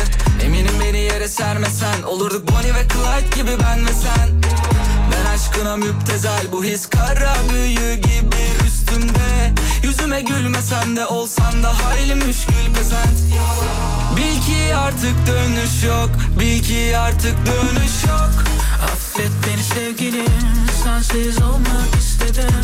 [1.22, 4.28] yere sermesen Olurduk Bonnie ve Clyde gibi ben ve sen
[5.12, 9.52] Ben aşkına müptezel Bu his kara büyü gibi üstümde.
[9.83, 13.18] Yüzüme gülmesen de olsan da hayli müşkül pesent
[14.16, 16.10] Bil ki artık dönüş yok
[16.40, 18.44] Bil ki artık dönüş yok
[18.85, 20.26] Affet beni sevgilim
[20.85, 22.54] Sensiz olmak istedim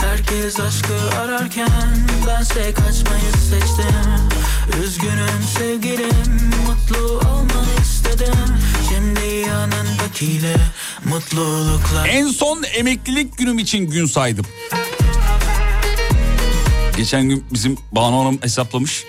[0.00, 1.68] Herkes aşkı ararken
[2.26, 4.28] Bense kaçmayı seçtim
[4.84, 8.34] Üzgünüm sevgilim Mutlu olmanı istedim
[8.88, 10.56] Şimdi yanındakiyle
[11.04, 14.46] Mutluluklar En son emeklilik günüm için gün saydım.
[16.96, 19.04] Geçen gün bizim Banu Hanım hesaplamış.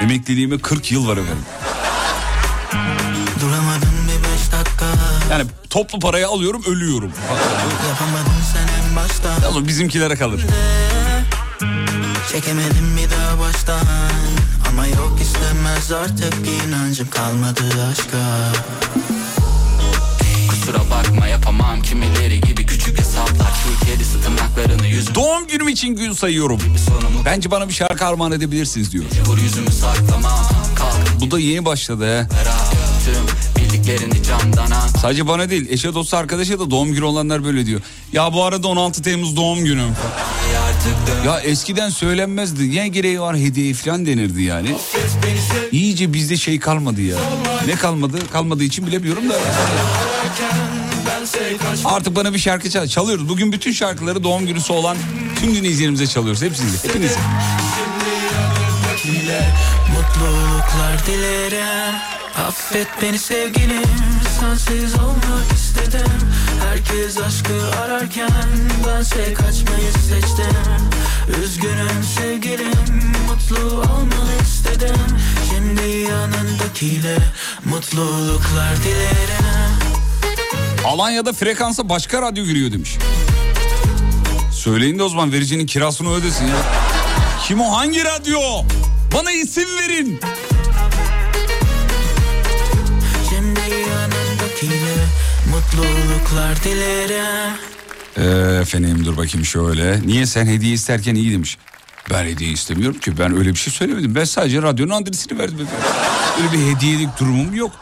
[0.00, 1.44] Emekliliğime 40 yıl var efendim.
[5.32, 7.12] Yani toplu parayı alıyorum ölüyorum.
[7.88, 10.40] Yapamadın sen en başta Oğlum bizimkilere kalır.
[12.32, 13.86] Çekemedim bir daha baştan
[14.68, 16.34] Ama yok istemez artık
[16.68, 18.18] inancım kalmadı aşka
[20.50, 26.12] Kusura bakma yapamam kimileri gibi küçük hesaplar Şu kedisi tırnaklarını yüzüme Doğum günüm için gün
[26.12, 26.60] sayıyorum.
[27.24, 29.04] Bence bana bir şarkı armağan edebilirsiniz diyor.
[31.20, 32.26] Bu da yeni başladı he.
[34.28, 37.80] Candan at Sadece bana değil eşe dostu arkadaşa da doğum günü olanlar böyle diyor.
[38.12, 39.94] Ya bu arada 16 Temmuz doğum dön
[41.26, 42.76] Ya eskiden söylenmezdi.
[42.76, 44.76] Ne gereği var hediye falan denirdi yani.
[45.72, 47.16] İyice bizde şey kalmadı ya.
[47.66, 48.18] Ne kalmadı?
[48.32, 49.34] Kalmadığı için bilemiyorum da.
[51.84, 53.28] Artık bana bir şarkı çal çalıyoruz.
[53.28, 54.96] Bugün bütün şarkıları doğum günüsü olan
[55.40, 56.42] tüm dinleyicilerimize çalıyoruz.
[56.42, 56.88] Hepsinize.
[56.88, 57.18] Hepinize.
[59.02, 61.94] Mutluluklar dilerim.
[62.48, 63.82] Affet beni sevgilim.
[64.40, 66.12] Sensiz olmak istedim.
[66.68, 68.30] Herkes aşkı ararken
[68.86, 70.56] Bense kaçmayı seçtim.
[71.42, 73.12] Üzgünüm sevgilim.
[73.28, 74.96] Mutlu olmanı istedim.
[75.50, 77.18] Şimdi yanındakiyle
[77.64, 79.72] Mutluluklar dilerim.
[80.84, 82.98] Alanya'da frekansa başka radyo giriyor demiş.
[84.52, 86.56] Söyleyin de o zaman vericinin kirasını ödesin ya.
[87.46, 87.76] Kim o?
[87.76, 88.40] Hangi radyo?
[89.14, 90.20] Bana isim verin.
[95.50, 97.52] Mutluluklar dilerim.
[98.16, 100.06] Ee, efendim dur bakayım şöyle.
[100.06, 101.58] Niye sen hediye isterken iyi demiş.
[102.10, 104.14] Ben hediye istemiyorum ki ben öyle bir şey söylemedim.
[104.14, 105.68] Ben sadece radyonun adresini verdim.
[106.38, 107.72] Öyle bir hediyelik durumum yok.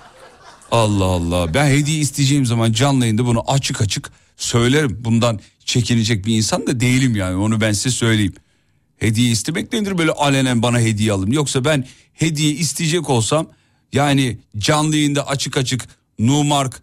[0.71, 4.99] Allah Allah ben hediye isteyeceğim zaman canlı yayında bunu açık açık söylerim.
[5.05, 8.35] Bundan çekinecek bir insan da değilim yani onu ben size söyleyeyim.
[9.01, 11.31] Hediye istemek nedir böyle alenen bana hediye alın.
[11.31, 13.47] Yoksa ben hediye isteyecek olsam
[13.93, 15.89] yani canlı yayında açık açık
[16.19, 16.83] Numark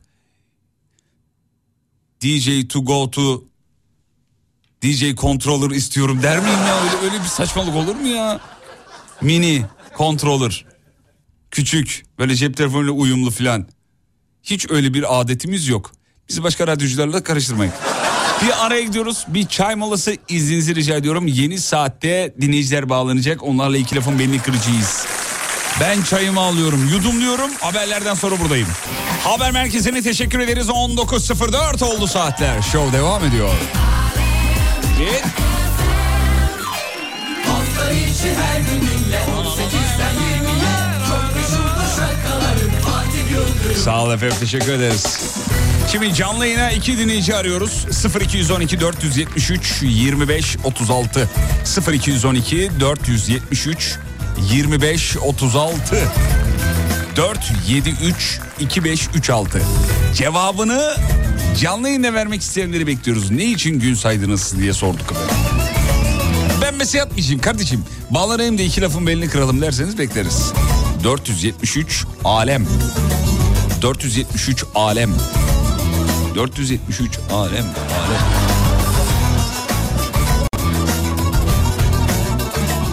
[2.22, 3.44] DJ to go to
[4.84, 8.40] DJ controller istiyorum der miyim ya öyle, öyle bir saçmalık olur mu ya?
[9.22, 9.66] Mini
[9.98, 10.66] controller
[11.52, 13.68] küçük böyle cep telefonuyla uyumlu filan.
[14.44, 15.92] Hiç öyle bir adetimiz yok.
[16.30, 17.74] Bizi başka radyocularla karıştırmayın.
[18.46, 19.26] Bir araya gidiyoruz.
[19.28, 21.28] Bir çay molası izninizi rica ediyorum.
[21.28, 23.44] Yeni saatte dinleyiciler bağlanacak.
[23.44, 25.06] Onlarla iki lafın belini kıracağız.
[25.82, 27.50] Ben çayımı alıyorum, yudumluyorum.
[27.62, 28.68] Haberlerden sonra buradayım.
[29.24, 30.68] Haber merkezine teşekkür ederiz.
[30.68, 32.62] 19.04 oldu saatler.
[32.62, 33.50] Show devam ediyor.
[34.98, 35.24] Git.
[37.48, 40.78] Hafta içi her gününle 18'den 20'ye
[41.08, 45.20] Çok meşhurdu şarkıların Fatih Yıldırım Sağ ol efendim teşekkür ederiz.
[45.92, 47.86] Şimdi canlı yayına iki dinleyici arıyoruz.
[48.22, 51.30] 0212 473 25 36
[51.94, 53.98] 0212 473
[54.52, 56.12] 25 36
[57.16, 59.62] 473 2536
[60.16, 60.96] Cevabını
[61.62, 63.32] canlı yayında vermek isteyenleri bekliyoruz.
[63.32, 65.14] Ne için gün saydınız diye sorduk.
[66.62, 67.84] Ben mesaj atmayacağım kardeşim.
[68.10, 70.54] Bağlanayım da iki lafın belini kıralım derseniz bekleriz.
[71.04, 72.68] 473 alem.
[73.82, 75.12] 473 alem.
[76.38, 77.66] 473 alem alem.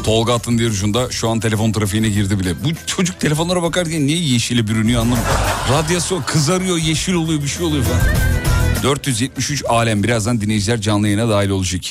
[0.04, 2.64] Tolga Atın diğer ucunda şu an telefon trafiğine girdi bile.
[2.64, 5.24] Bu çocuk telefonlara bakarken niye yeşile bürünüyor anlamadım.
[5.70, 8.00] Radyasyon kızarıyor, yeşil oluyor, bir şey oluyor falan.
[8.82, 11.82] 473 alem birazdan dinleyiciler canlı yayına dahil olacak.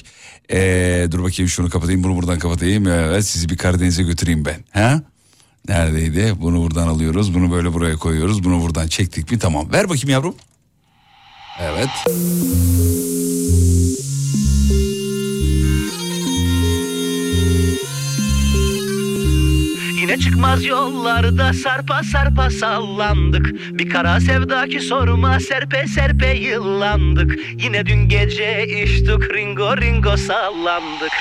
[0.52, 2.88] Ee, dur bakayım şunu kapatayım bunu buradan kapatayım.
[2.88, 4.64] Evet sizi bir Karadeniz'e götüreyim ben.
[4.72, 5.02] Ha?
[5.68, 6.34] Neredeydi?
[6.42, 7.34] Bunu buradan alıyoruz.
[7.34, 8.44] Bunu böyle buraya koyuyoruz.
[8.44, 9.40] Bunu buradan çektik mi?
[9.40, 9.72] Tamam.
[9.72, 10.36] Ver bakayım yavrum.
[11.60, 11.90] Evet.
[20.02, 23.46] Yine çıkmaz yollarda sarpa sarpa sallandık.
[23.72, 27.40] Bir kara sevda ki sorma serpe serpe yıllandık.
[27.64, 31.12] Yine dün gece içtik ringo ringo sallandık.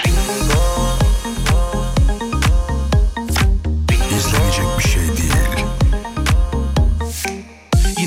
[3.90, 4.51] Ringo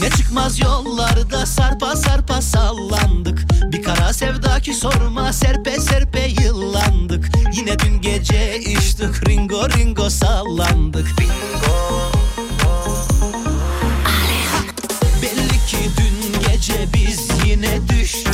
[0.05, 3.45] Yine çıkmaz yollarda sarpa sarpa sallandık.
[3.71, 7.29] Bir kara sevda ki sorma serpe serpe yıllandık.
[7.53, 11.07] Yine dün gece içtik ringo ringo sallandık.
[11.21, 12.11] Ringo
[15.21, 18.24] Belli ki dün gece biz yine düştük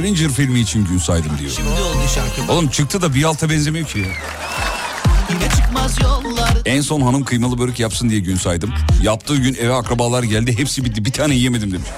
[0.00, 1.50] Avenger filmi için gün saydım diyor.
[1.50, 4.06] Şimdi oldu şarkı Oğlum çıktı da bir alta benzemiyor ki ya.
[5.30, 8.74] Yine çıkmaz yollar En son hanım kıymalı börek yapsın diye gün saydım.
[9.02, 11.88] Yaptığı gün eve akrabalar geldi hepsi bitti bir tane yiyemedim demiş.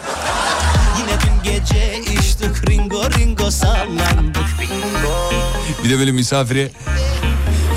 [0.99, 4.47] Yine dün gece içtik ringo ringo sallandık
[5.85, 6.71] Bir de böyle misafire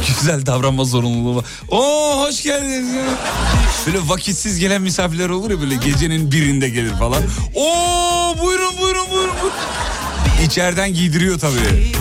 [0.08, 1.46] güzel davranma zorunluluğu var.
[1.70, 2.88] Oo hoş geldiniz.
[3.88, 7.24] Böyle vakitsiz gelen misafirler olur ya böyle gecenin birinde gelir falan.
[7.56, 7.93] Oo
[10.44, 11.92] İçeriden giydiriyor tabii.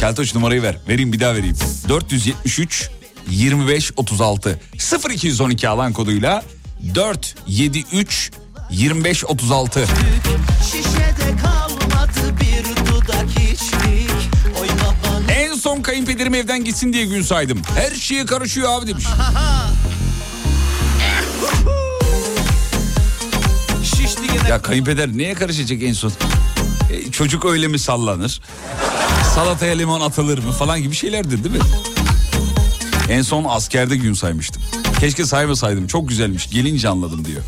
[0.00, 0.76] Keltoş numarayı ver.
[0.88, 1.56] Vereyim bir daha vereyim.
[1.88, 2.90] 473
[3.30, 4.60] 25 36
[5.10, 6.42] 0212 alan koduyla
[6.94, 8.30] 473
[8.70, 9.86] 25 36
[10.70, 14.10] şişede kalmadı bir dudak içtik
[14.60, 17.62] Oy babanın En son kayınpederim evden gitsin diye gün saydım.
[17.74, 19.04] Her şeye karışıyor abi demiş.
[24.48, 26.12] Ya kayınpeder neye karışacak en son?
[27.12, 28.40] Çocuk öyle mi sallanır?
[29.34, 31.62] Salataya limon atılır mı falan gibi şeylerdir değil mi?
[33.08, 34.62] En son askerde gün saymıştım.
[35.00, 37.42] Keşke saymasaydım çok güzelmiş gelince anladım diyor.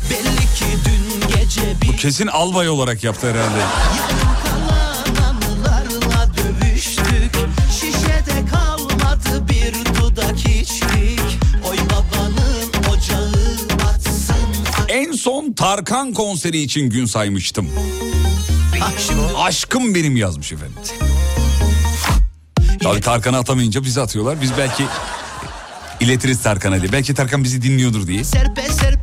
[1.87, 3.61] Bu kesin albay olarak yaptı herhalde.
[14.89, 17.69] En son Tarkan konseri için gün saymıştım.
[19.37, 20.75] Aşkım benim yazmış efendim.
[22.83, 24.41] Tabii Tarkan'ı atamayınca bizi atıyorlar.
[24.41, 24.83] Biz belki
[25.99, 26.91] iletiriz Tarkan'a diye.
[26.91, 28.23] Belki Tarkan bizi dinliyordur diye.
[28.23, 28.94] serpe serpe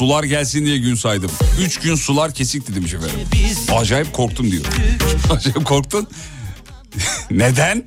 [0.00, 1.30] sular gelsin diye gün saydım.
[1.60, 3.18] Üç gün sular kesikti demiş efendim.
[3.76, 4.64] Acayip korktum diyor.
[5.30, 6.06] Acayip korktun.
[7.30, 7.84] Neden?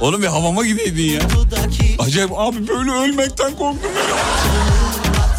[0.00, 1.20] Oğlum bir havama gideydin ya.
[1.98, 4.16] Acayip abi böyle ölmekten korktum ya.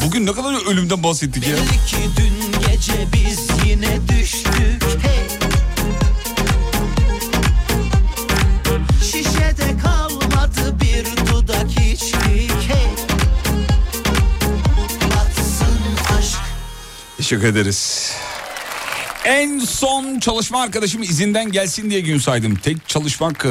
[0.06, 1.56] Bugün ne kadar ölümden bahsettik ya.
[1.56, 3.40] Belli dün gece biz
[3.70, 5.35] yine düştük hey.
[17.26, 18.12] Teşekkür ederiz.
[19.26, 22.56] En son çalışma arkadaşım izinden gelsin diye gün saydım.
[22.56, 23.50] Tek çalışmak e,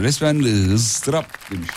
[0.00, 0.38] resmen
[0.74, 1.68] ızdırap demiş.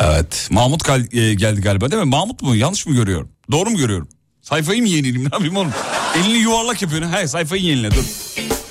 [0.00, 0.48] Evet.
[0.50, 2.08] Mahmut kal- e, geldi galiba değil mi?
[2.08, 2.56] Mahmut mu?
[2.56, 3.28] Yanlış mı görüyorum?
[3.50, 4.08] Doğru mu görüyorum?
[4.42, 5.20] Sayfayı mı yenileyim?
[5.30, 5.72] Ne yapayım oğlum?
[6.16, 7.12] Elini yuvarlak yapıyorsun.
[7.12, 8.04] He sayfayı yenile dur.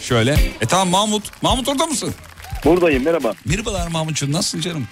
[0.02, 0.32] Şöyle.
[0.62, 1.42] E tamam Mahmut.
[1.42, 2.14] Mahmut orada mısın?
[2.66, 3.34] Buradayım merhaba.
[3.46, 4.32] Merhabalar Mahmutcuğum.
[4.32, 4.88] Nasılsın canım?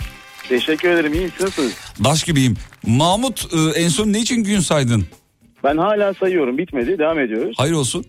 [0.50, 1.72] Teşekkür ederim iyi nasılsınız?
[2.04, 2.58] Daş gibiyim.
[2.86, 5.08] Mahmut e, en son ne için gün saydın?
[5.64, 7.56] Ben hala sayıyorum bitmedi devam ediyoruz.
[7.60, 8.06] Hayır olsun.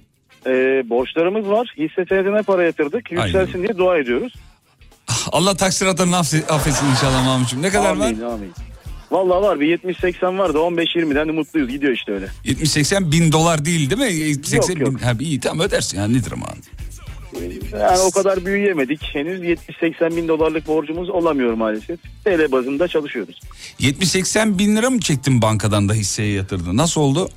[0.47, 0.51] Ee,
[0.91, 4.33] borçlarımız var hisse senedine para yatırdık yükselsin diye dua ediyoruz.
[5.33, 7.63] Allah taksiratlarını affe- affetsin inşallah Mahmutcuğum.
[7.63, 8.07] Ne kadar var?
[8.07, 8.53] amin amin.
[9.11, 12.27] Vallahi var bir 70-80 var da 15-20'den de mutluyuz gidiyor işte öyle.
[12.45, 14.33] 70-80 bin dolar değil değil mi?
[14.43, 14.81] 70-80 Yok, bin.
[14.93, 15.03] yok.
[15.03, 16.47] Ha, iyi tamam ödersin yani nedir ama.
[17.81, 21.99] Yani o kadar büyüyemedik henüz 70-80 bin dolarlık borcumuz olamıyor maalesef.
[22.25, 23.41] TL bazında çalışıyoruz.
[23.81, 26.77] 70-80 bin lira mı çektin bankadan da hisseye yatırdın?
[26.77, 27.29] Nasıl oldu?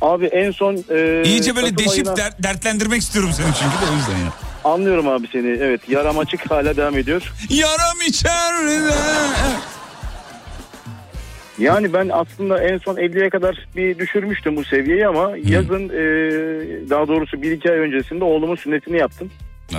[0.00, 0.84] Abi en son...
[0.90, 4.32] E, İyice böyle deşip ayına- der- dertlendirmek istiyorum seni çünkü de o yüzden ya.
[4.64, 7.32] Anlıyorum abi seni evet yaram açık hala devam ediyor.
[7.50, 8.94] Yaram içeride.
[11.62, 16.00] Yani ben aslında en son 50'ye kadar bir düşürmüştüm bu seviyeyi ama yazın e,
[16.90, 19.30] daha doğrusu 1-2 ay öncesinde oğlumun sünnetini yaptım.
[19.74, 19.78] Aa,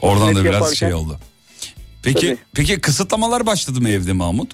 [0.00, 1.18] oradan da Net biraz yaparken- şey oldu.
[2.02, 2.36] Peki Tabii.
[2.54, 4.50] peki kısıtlamalar başladı mı evde Mahmut?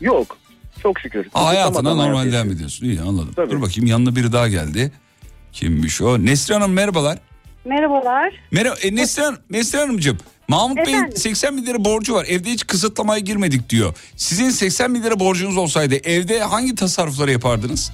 [0.00, 0.38] Yok
[0.82, 1.26] çok şükür.
[1.34, 2.86] Aa, hayatına Kısıtlamadan normal devam ediyorsun.
[2.86, 3.32] İyi anladım.
[3.36, 3.50] Tabii.
[3.50, 4.92] Dur bakayım yanına biri daha geldi.
[5.52, 6.18] Kimmiş o?
[6.24, 7.18] Neslihan Hanım merhabalar.
[7.64, 8.34] Merhabalar.
[8.50, 10.18] Merhaba e, Neslihan, Neslihan Hanımcığım.
[10.48, 11.16] Mahmut Bey'in Efendim?
[11.16, 12.26] 80 bin lira borcu var.
[12.28, 13.94] Evde hiç kısıtlamaya girmedik diyor.
[14.16, 17.92] Sizin 80 bin lira borcunuz olsaydı evde hangi tasarrufları yapardınız?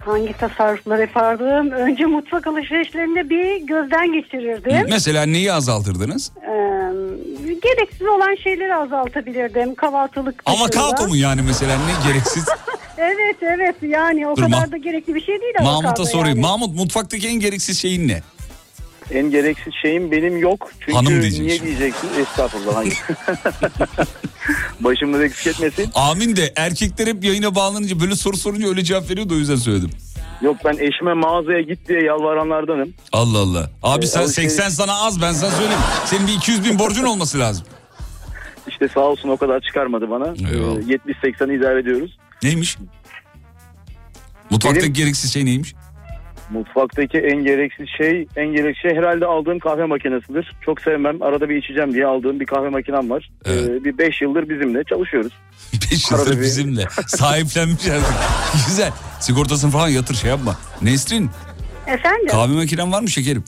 [0.00, 1.70] Hangi tasarruflar yapardım?
[1.70, 4.86] Önce mutfak alışverişlerinde bir gözden geçirirdim.
[4.90, 6.32] Mesela neyi azaltırdınız?
[6.42, 6.50] Ee,
[7.62, 9.74] gereksiz olan şeyleri azaltabilirdim.
[9.74, 10.64] Kahvaltılık dışında.
[10.64, 12.44] Avokado mu yani mesela ne gereksiz?
[12.98, 16.36] Evet evet yani o Dur, kadar da gerekli bir şey değil Mahmut'a sorayım.
[16.38, 16.40] yani.
[16.46, 18.22] Mahmut mutfaktaki en gereksiz şeyin ne?
[19.10, 20.70] En gereksiz şeyim benim yok.
[20.80, 21.44] Çünkü Hanım diyeceksin.
[21.44, 22.08] niye diyeceksin?
[22.20, 22.76] Estağfurullah.
[22.76, 22.94] hayır.
[24.80, 25.90] Başımda eksik etmesin.
[25.94, 29.90] Amin de erkekler hep yayına bağlanınca böyle soru sorunca öyle cevap veriyordu o yüzden söyledim.
[30.42, 32.94] Yok ben eşime mağazaya git diye yalvaranlardanım.
[33.12, 33.70] Allah Allah.
[33.82, 35.80] Abi Ee, sen alışveriş- 80 sana az ben sana söyleyeyim.
[36.06, 37.66] Senin bir 200 bin borcun olması lazım.
[38.68, 40.26] İşte sağ olsun o kadar çıkarmadı bana.
[40.52, 40.78] Eyvallah.
[40.78, 42.18] Ee, 70-80'i idare ediyoruz.
[42.42, 42.78] Neymiş?
[44.50, 45.74] Mutfaktaki Benim- gereksiz şey neymiş?
[46.50, 50.52] Mutfaktaki en gereksiz şey, en gereksiz şey herhalde aldığım kahve makinesidir.
[50.64, 51.22] Çok sevmem.
[51.22, 53.30] Arada bir içeceğim diye aldığım bir kahve makinem var.
[53.44, 53.68] Evet.
[53.68, 55.32] Ee, bir 5 yıldır bizimle çalışıyoruz.
[55.92, 56.82] 5 Arada yıldır bir- bizimle.
[57.06, 58.14] Sahiplenmiş artık.
[58.68, 58.90] Güzel.
[59.20, 60.56] Sigortasını falan yatır şey yapma.
[60.82, 61.30] Nesrin
[61.86, 63.44] Efendim kahve makinen var mı şekerim?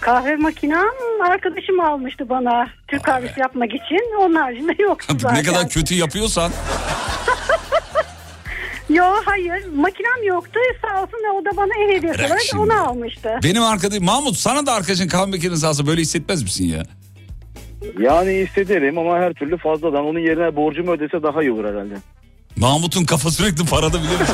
[0.00, 0.84] kahve makinem
[1.30, 4.14] arkadaşım almıştı bana Türk kahvesi yapmak için.
[4.20, 4.72] Onun haricinde
[5.18, 5.34] zaten.
[5.34, 6.52] ne kadar kötü yapıyorsan.
[8.88, 12.62] Yo hayır makinem yoktu sağ olsun o da bana ev hediyesi olarak şimdi.
[12.62, 13.30] onu almıştı.
[13.44, 16.82] Benim arkadaşım Mahmut sana da arkadaşın kahve makinesi alsa böyle hissetmez misin ya?
[18.00, 21.94] Yani hissederim ama her türlü fazladan onun yerine borcumu ödese daha iyi olur herhalde.
[22.56, 24.16] Mahmut'un kafa sürekli parada misin?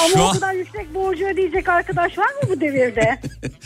[0.00, 3.20] Ama Şu o an kadar yüksek borcu ödeyecek arkadaş var mı bu devirde?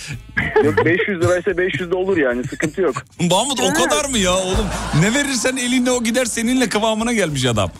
[0.64, 2.94] Yok 500 liraysa 500 de olur yani sıkıntı yok.
[3.30, 4.66] Mahmut o kadar mı ya oğlum?
[5.00, 7.70] Ne verirsen elinde o gider seninle kıvamına gelmiş adam.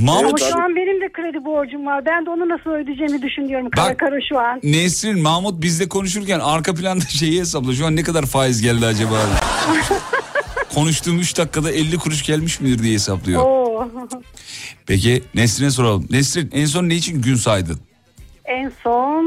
[0.00, 2.06] Mahmut Ama şu an benim de kredi borcum var.
[2.06, 4.60] Ben de onu nasıl ödeyeceğimi düşünüyorum kara Bak- kara şu an.
[4.62, 7.72] Nesrin, Mahmut bizle konuşurken arka planda şeyi hesapla.
[7.72, 9.14] Şu an ne kadar faiz geldi acaba?
[10.74, 13.42] Konuştuğum 3 dakikada 50 kuruş gelmiş midir diye hesaplıyor.
[13.44, 13.88] Oo.
[14.86, 16.06] Peki Nesrin'e soralım.
[16.10, 17.78] Nesrin en son ne için gün saydın?
[18.44, 19.24] en son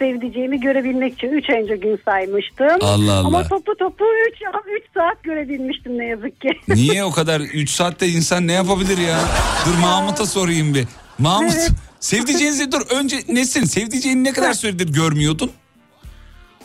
[0.00, 2.66] sevdiceğimi görebilmek için 3 ay önce gün saymıştım.
[2.80, 3.26] Allah Allah.
[3.26, 6.48] Ama toplu toplu 3 3 saat görebilmiştim ne yazık ki.
[6.68, 9.18] Niye o kadar 3 saatte insan ne yapabilir ya?
[9.66, 10.84] Dur Mahmut'a sorayım bir.
[11.18, 11.70] Mahmut Evet.
[12.00, 15.50] sevdiceğinizi dur önce Nesrin sevdiceğini ne kadar süredir görmüyordun?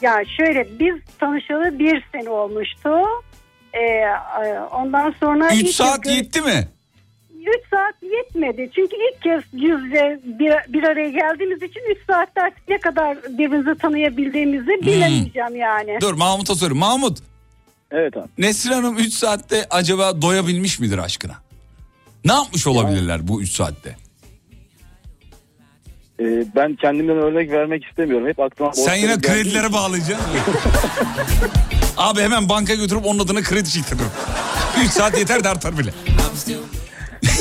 [0.02, 2.90] Ya şöyle biz tanışalı bir sene olmuştu.
[3.74, 4.06] Ee,
[4.72, 6.68] ondan sonra 3 ilk saat yetti mi?
[7.46, 8.70] 3 saat yetmedi.
[8.76, 13.78] Çünkü ilk kez yüzle bir, bir araya geldiğimiz için 3 saatte artık ne kadar birbirimizi
[13.78, 15.98] tanıyabildiğimizi bilemeyeceğim yani.
[16.02, 16.80] Dur Mahmut'a sorayım.
[16.80, 17.18] Mahmut
[17.92, 18.28] Evet abi.
[18.38, 21.34] Nesrin Hanım 3 saatte acaba doyabilmiş midir aşkına?
[22.26, 23.96] Ne yapmış olabilirler bu 3 saatte?
[26.20, 26.24] Ee,
[26.56, 28.28] ben kendimden örnek vermek istemiyorum.
[28.28, 30.26] Hep aklıma Sen yine kredilere bağlayacaksın.
[31.98, 34.12] Abi hemen banka götürüp onun adına kredi çektiririm.
[34.86, 35.94] 3 saat yeter de artar bile.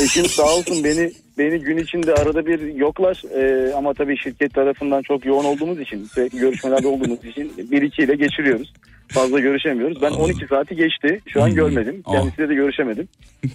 [0.03, 5.03] Eşim sağ olsun beni beni gün içinde arada bir yoklar Ee, ama tabii şirket tarafından
[5.03, 8.73] çok yoğun olduğumuz için sürekli görüşmelerde olduğumuz için bir iki ile geçiriyoruz.
[9.09, 10.03] Fazla görüşemiyoruz.
[10.03, 11.21] Ben 12 saati geçti.
[11.29, 12.03] Şu an görmedim.
[12.05, 12.13] Oh.
[12.13, 13.09] Kendisiyle de görüşemedim.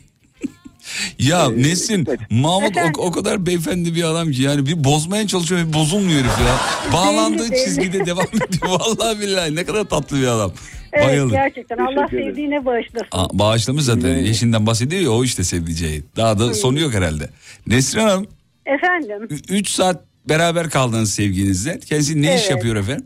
[1.20, 2.20] Ya Ee, Nesin, evet.
[2.30, 6.40] Mahmut o, o kadar beyefendi bir adam ki yani bir bozmaya çalışıyor bir bozulmuyor herif
[6.40, 6.56] ya.
[6.94, 8.68] Bağlandığı çizgide devam ediyor.
[8.80, 10.52] Vallahi billahi ne kadar tatlı bir adam.
[10.94, 11.32] Evet Bayıldım.
[11.32, 12.30] gerçekten Allah Teşekkür ederim.
[12.30, 13.08] sevdiğine bağışlasın.
[13.12, 14.10] Aa, bağışlamış zaten.
[14.10, 14.28] Evet.
[14.30, 16.04] Eşinden bahsediyor ya o işte sevdiceği.
[16.18, 17.30] Daha da sonu yok herhalde.
[17.68, 18.28] Nesrin Hanım
[18.66, 21.80] Efendim 3 saat beraber kaldığınız sevginizle.
[21.80, 22.52] Kendisi ne iş Evet.
[22.52, 23.06] yapıyor efendim?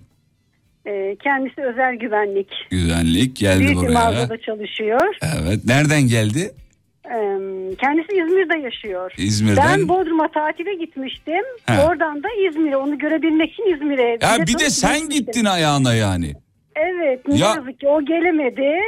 [0.86, 2.48] e, kendisi özel güvenlik.
[2.70, 3.94] Güvenlik geldi Büyük bir buraya.
[3.94, 5.16] mağazada çalışıyor.
[5.42, 5.66] Evet.
[5.66, 6.52] Nereden geldi?
[7.82, 9.12] Kendisi İzmir'de yaşıyor.
[9.18, 9.80] İzmir'den.
[9.80, 11.44] Ben Bodrum'a tatile gitmiştim.
[11.66, 11.82] He.
[11.82, 14.18] Oradan da İzmir'e onu görebilmek için İzmir'e.
[14.22, 15.26] Ya bir de sen gitmiştim.
[15.26, 16.34] gittin ayağına yani.
[16.76, 18.80] Evet ne Ya- yazık ki o gelemedi.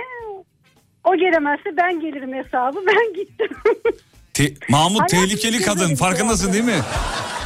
[1.03, 3.57] O gelemezse ben gelirim hesabı ben gittim.
[4.33, 6.79] Te- Mahmut Hayatım tehlikeli kadın farkındasın değil mi?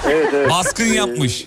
[0.08, 0.50] Evet evet.
[0.50, 1.46] Baskın Ee, yapmış.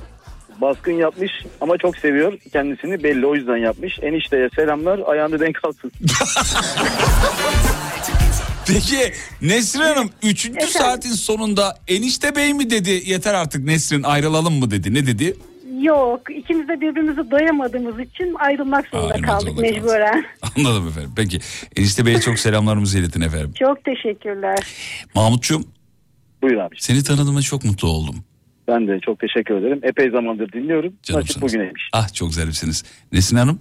[0.60, 1.30] Baskın yapmış
[1.60, 3.98] ama çok seviyor kendisini belli o yüzden yapmış.
[4.02, 5.92] Enişteye selamlar ayağını denk alsın.
[8.66, 9.12] Peki
[9.42, 10.46] Nesrin Hanım 3.
[10.46, 10.68] Efendim?
[10.68, 15.36] saatin sonunda enişte bey mi dedi yeter artık Nesrin ayrılalım mı dedi ne dedi?
[15.82, 19.84] Yok ikimiz de birbirimizi doyamadığımız için ayrılmak zorunda Ayrılmak kaldık zorunda kaldınız.
[19.84, 20.24] mecburen.
[20.58, 21.38] Anladım efendim peki
[21.76, 23.52] enişte beye çok selamlarımızı iletin efendim.
[23.58, 24.58] Çok teşekkürler.
[25.14, 25.60] Mahmutcuğum
[26.42, 26.74] Buyur abi.
[26.78, 28.16] seni tanıdığıma çok mutlu oldum.
[28.68, 29.80] Ben de çok teşekkür ederim.
[29.82, 30.92] Epey zamandır dinliyorum.
[30.92, 31.42] Nasip Canımsınız.
[31.42, 31.88] bugüneymiş.
[31.92, 32.84] Ah çok zarifsiniz.
[33.12, 33.60] Nesrin Hanım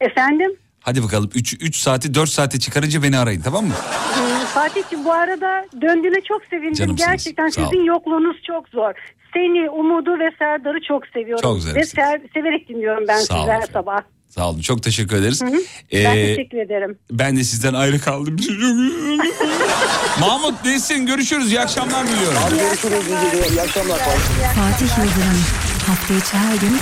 [0.00, 3.74] Efendim hadi bakalım 3 3 saati 4 saate çıkarınca beni arayın tamam mı?
[3.74, 6.72] e, Fatih'ciğim bu arada döndüğüne çok sevindim.
[6.74, 7.10] Canımsınız.
[7.10, 7.70] Gerçekten Sağ ol.
[7.70, 8.92] sizin yokluğunuz çok zor.
[9.34, 11.42] Seni, Umut'u ve Serdar'ı çok seviyorum.
[11.42, 11.98] Çok Ve zarifsin.
[11.98, 13.68] ser- severek dinliyorum ben Sağ sizi her efendim.
[13.72, 13.98] sabah.
[14.28, 15.42] Sağ olun çok teşekkür ederiz.
[15.42, 15.54] Ben
[15.90, 16.02] Ee,
[16.36, 16.98] teşekkür ederim.
[17.10, 18.36] ben de sizden ayrı kaldım.
[20.20, 22.38] Mahmut Nesrin görüşürüz iyi akşamlar diliyorum.
[22.48, 23.04] Abi görüşürüz.
[23.52, 23.98] İyi akşamlar.
[23.98, 25.42] Fatih Yıldırım
[25.86, 26.76] hafta içi her gün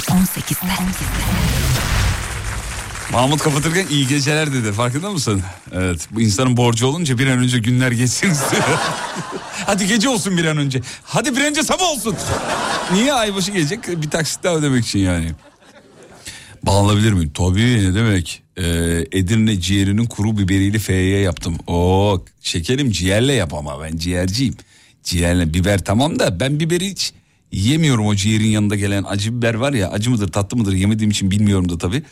[0.00, 1.39] 18'de.
[3.12, 5.42] Mahmut kapatırken iyi geceler dedi farkında mısın?
[5.72, 8.62] Evet bu insanın borcu olunca bir an önce günler geçsin istiyor.
[9.66, 10.80] Hadi gece olsun bir an önce.
[11.04, 12.16] Hadi bir an önce sabah olsun.
[12.92, 14.02] Niye aybaşı gelecek?
[14.02, 15.30] Bir taksit daha ödemek için yani.
[16.62, 17.30] Bağlanabilir miyim?
[17.34, 18.42] Tabii ne demek.
[18.56, 18.62] Ee,
[19.12, 21.56] Edirne ciğerinin kuru biberiyle F'ye yaptım.
[21.66, 24.54] Oo şekerim ciğerle yap ama ben ciğerciyim.
[25.04, 27.12] Ciğerle biber tamam da ben biberi hiç
[27.52, 31.30] yemiyorum o ciğerin yanında gelen acı biber var ya acı mıdır tatlı mıdır yemediğim için
[31.30, 32.02] bilmiyorum da tabii.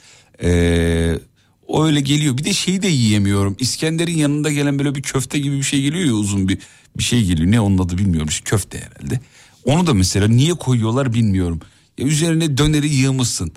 [0.43, 1.18] Ee,
[1.66, 2.39] o öyle geliyor.
[2.39, 3.57] Bir de şeyi de yiyemiyorum.
[3.59, 6.59] İskender'in yanında gelen böyle bir köfte gibi bir şey geliyor ya uzun bir
[6.99, 7.51] bir şey geliyor.
[7.51, 8.28] Ne onun adı bilmiyorum.
[8.28, 9.20] İşte köfte herhalde.
[9.64, 11.61] Onu da mesela niye koyuyorlar bilmiyorum.
[11.99, 13.53] Ya üzerine döneri yığmışsın.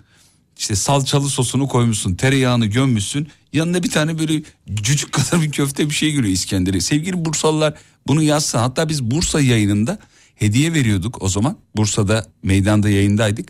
[0.58, 3.28] İşte salçalı sosunu koymuşsun, tereyağını gömmüşsün.
[3.54, 6.82] Yanına bir tane böyle cücük kadar bir köfte bir şey geliyor İskender'e.
[6.82, 7.74] Sevgili Bursalılar
[8.08, 10.00] bunu yazsa hatta biz Bursa yayınında
[10.36, 11.58] hediye veriyorduk o zaman.
[11.76, 13.50] Bursa'da meydanda yayındaydık.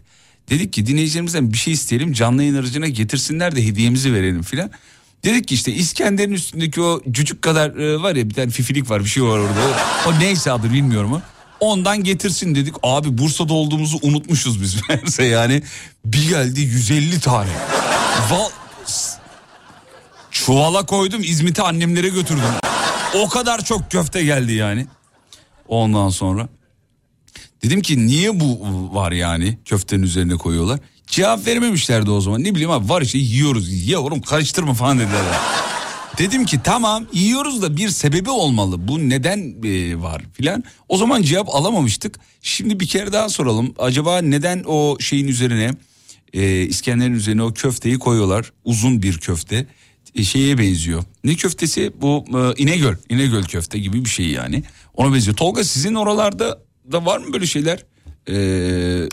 [0.49, 4.71] Dedik ki dinleyicilerimizden bir şey isteyelim canlı yayın aracına getirsinler de hediyemizi verelim filan.
[5.23, 9.03] Dedik ki işte İskender'in üstündeki o cücük kadar e, var ya bir tane fifilik var
[9.03, 9.59] bir şey var orada.
[10.05, 11.21] O, o neyse adı bilmiyorum o.
[11.59, 12.75] Ondan getirsin dedik.
[12.83, 15.63] Abi Bursa'da olduğumuzu unutmuşuz biz meğerse yani.
[16.05, 17.51] Bir geldi 150 tane.
[18.31, 18.49] Val...
[20.31, 22.43] Çuvala koydum İzmit'e annemlere götürdüm.
[23.15, 24.87] O kadar çok köfte geldi yani.
[25.67, 26.49] Ondan sonra
[27.63, 28.59] dedim ki niye bu
[28.95, 30.79] var yani köftenin üzerine koyuyorlar.
[31.07, 32.43] Cevap verememişlerdi o zaman.
[32.43, 33.87] Ne bileyim abi var işte yiyoruz.
[33.87, 35.23] Yavrum karıştırma falan dediler.
[35.23, 35.41] ya.
[36.17, 38.87] Dedim ki tamam yiyoruz da bir sebebi olmalı.
[38.87, 40.63] Bu neden e, var filan.
[40.89, 42.19] O zaman cevap alamamıştık.
[42.41, 43.73] Şimdi bir kere daha soralım.
[43.79, 45.71] Acaba neden o şeyin üzerine
[46.33, 48.51] e, İskender'in üzerine o köfteyi koyuyorlar?
[48.65, 49.65] Uzun bir köfte.
[50.15, 51.03] E, şeye benziyor.
[51.23, 51.91] Ne köftesi?
[52.01, 52.95] Bu e, İnegöl.
[53.09, 54.63] İnegöl köfte gibi bir şey yani.
[54.93, 55.37] Ona benziyor.
[55.37, 56.59] Tolga sizin oralarda
[56.91, 57.83] da var mı böyle şeyler?
[58.27, 59.09] Ee,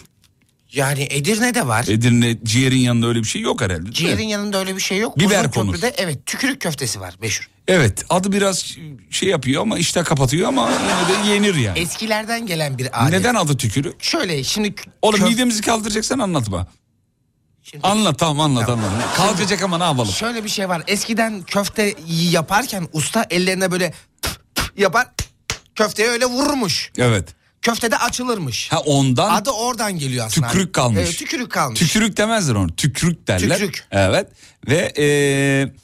[0.73, 1.85] Yani Edirne'de var.
[1.89, 3.81] Edirne ciğerin yanında öyle bir şey yok herhalde.
[3.83, 3.93] mi?
[3.95, 5.19] Ciğerin yanında öyle bir şey yok.
[5.19, 5.73] Biber Uzun konur.
[5.73, 7.49] köprüde evet tükürük köftesi var meşhur.
[7.69, 8.77] Evet adı biraz
[9.11, 11.79] şey yapıyor ama işte kapatıyor ama yine de yenir yani.
[11.79, 13.11] Eskilerden gelen bir adet.
[13.13, 14.03] Neden adı tükürük?
[14.05, 16.67] Şöyle şimdi Oğlum köf- midemizi kaldıracaksan anlatma.
[17.63, 18.91] Şimdi- Anlat tamam anlat anlat.
[19.17, 20.13] Kalkacak ama ne yapalım?
[20.13, 20.83] Şöyle bir şey var.
[20.87, 21.95] Eskiden köfte
[22.31, 23.93] yaparken usta ellerine böyle
[24.77, 25.07] yapar
[25.75, 26.93] köfteye öyle vururmuş.
[26.99, 27.29] Evet.
[27.63, 28.69] Köfte de açılırmış.
[28.73, 30.47] Ha ondan Adı oradan geliyor aslında.
[30.49, 30.99] Tükürük kalmış.
[31.01, 31.81] Evet, tükürük kalmış.
[31.81, 32.77] tükürük demezler onu.
[32.77, 33.57] Tükürük derler.
[33.59, 33.85] Tükürük.
[33.91, 34.29] Evet.
[34.69, 35.75] Ve eee,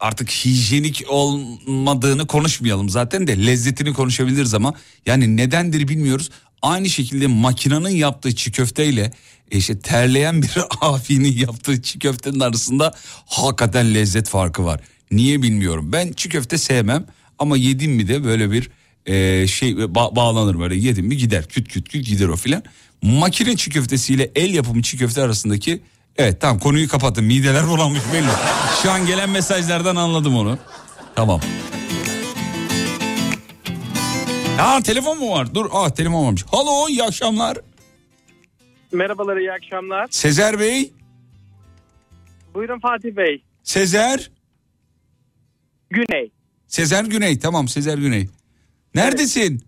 [0.00, 4.74] artık hijyenik olmadığını konuşmayalım zaten de lezzetini konuşabiliriz ama
[5.06, 6.30] yani nedendir bilmiyoruz.
[6.62, 9.12] Aynı şekilde makinenin yaptığı çiğ köfteyle
[9.50, 10.50] e, işte terleyen bir
[10.80, 12.94] afinin yaptığı çiğ köftenin arasında
[13.26, 14.80] hakikaten lezzet farkı var.
[15.10, 15.92] Niye bilmiyorum.
[15.92, 17.06] Ben çiğ köfte sevmem
[17.38, 18.70] ama yedim mi de böyle bir
[19.06, 22.62] e, şey ba- bağlanır böyle yedim mi gider küt küt küt gider o filan.
[23.02, 25.80] Makine çiğ köftesiyle el yapımı çiğ köfte arasındaki
[26.16, 28.28] evet tamam konuyu kapattım mideler bulanmış belli.
[28.82, 30.58] Şu an gelen mesajlardan anladım onu.
[31.16, 31.40] Tamam.
[34.60, 35.54] Aa telefon mu var?
[35.54, 36.44] Dur aa telefon varmış.
[36.50, 37.58] Halo iyi akşamlar.
[38.92, 40.06] Merhabalar, iyi akşamlar.
[40.10, 40.92] Sezer Bey.
[42.54, 43.42] Buyurun Fatih Bey.
[43.62, 44.30] Sezer.
[45.90, 46.30] Güney.
[46.68, 48.28] Sezer Güney tamam Sezer Güney.
[48.96, 49.64] Neredesin?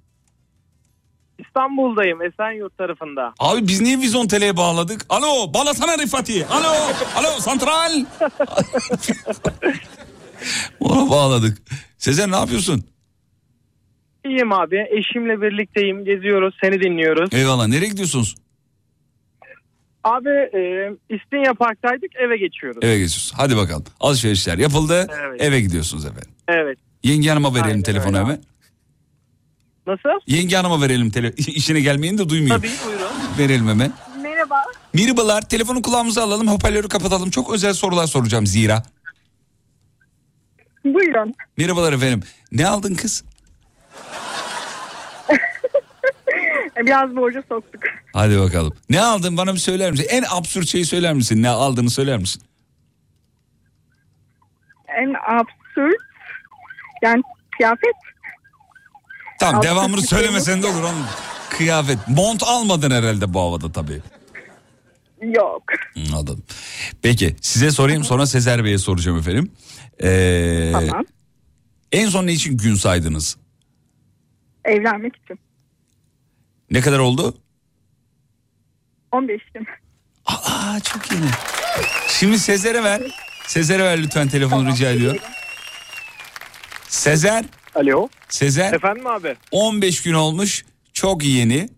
[1.38, 3.34] İstanbul'dayım, Esenyurt tarafında.
[3.38, 5.06] Abi biz niye Vizontele'ye bağladık?
[5.08, 6.46] Alo bağlasana Rifati.
[6.46, 6.68] Alo
[7.16, 7.92] alo santral.
[10.80, 11.58] Ona bağladık.
[11.98, 12.84] Sezer ne yapıyorsun?
[14.24, 17.30] İyiyim abi, eşimle birlikteyim, geziyoruz, seni dinliyoruz.
[17.32, 18.34] Eyvallah nereye gidiyorsunuz?
[20.04, 22.78] Abi e, İstinye Park'taydık, eve geçiyoruz.
[22.82, 23.32] Eve geçiyorsunuz.
[23.36, 23.84] Hadi bakalım.
[24.00, 25.06] Alışverişler yapıldı.
[25.20, 25.42] Evet.
[25.42, 26.30] Eve gidiyorsunuz efendim.
[26.48, 26.78] Evet.
[27.02, 28.42] Yenge hanıma verelim Aynen telefonu öyle hemen.
[29.88, 30.20] Nasıl?
[30.26, 31.34] Yenge hanıma verelim telefonu.
[31.48, 32.62] İşine gelmeyin de duymayayım.
[32.62, 33.10] Tabii, buyurun.
[33.38, 33.92] Verelim hemen.
[34.22, 34.64] Merhaba.
[34.92, 35.42] Merhabalar.
[35.42, 36.48] Telefonu kulağımıza alalım.
[36.48, 37.30] Hoparlörü kapatalım.
[37.30, 38.82] Çok özel sorular soracağım zira.
[40.84, 41.34] Buyurun.
[41.56, 42.22] Merhabalar efendim.
[42.52, 43.24] Ne aldın kız?
[46.86, 47.82] Biraz borca soktuk.
[48.12, 48.72] Hadi bakalım.
[48.90, 50.06] Ne aldın bana bir söyler misin?
[50.10, 51.42] En absürt şeyi söyler misin?
[51.42, 52.42] Ne aldığını söyler misin?
[54.88, 56.02] En absürt
[57.02, 57.22] yani
[57.56, 57.94] kıyafet
[59.38, 60.82] Tamam Absürt devamını söylemesen de olur.
[60.82, 61.04] Onun
[61.50, 61.98] kıyafet.
[62.08, 64.02] Mont almadın herhalde bu havada tabii.
[65.22, 65.62] yok.
[65.96, 66.42] Anladım.
[67.02, 69.52] Peki size sorayım sonra Sezer Bey'e soracağım efendim.
[70.02, 71.04] Ee, Tamam.
[71.92, 73.36] En son ne için gün saydınız?
[74.64, 75.38] Evlenmek için.
[76.70, 77.34] Ne kadar oldu?
[79.12, 79.66] 15 gün.
[80.26, 81.24] Aa çok yeni.
[82.08, 83.02] Şimdi Sezer'e ver.
[83.46, 85.20] Sezer'e ver lütfen telefonu rica ediyorum.
[86.88, 87.44] Sezer.
[87.78, 88.08] Alo.
[88.28, 89.36] Sezer Efendim abi?
[89.50, 90.64] 15 gün olmuş.
[90.92, 91.68] Çok yeni.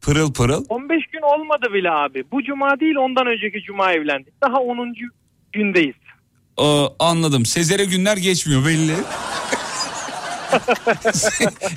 [0.00, 0.64] Pırıl pırıl.
[0.68, 2.24] 15 gün olmadı bile abi.
[2.32, 4.42] Bu cuma değil ondan önceki cuma evlendik.
[4.42, 4.94] Daha 10.
[5.52, 5.94] gündeyiz.
[6.60, 7.46] Ee, anladım.
[7.46, 8.94] Sezer'e günler geçmiyor belli.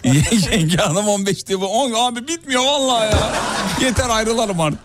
[0.51, 1.59] Yenge hanım 15 diyor.
[1.95, 3.31] Abi bitmiyor vallahi ya.
[3.81, 4.79] Yeter ayrılalım artık.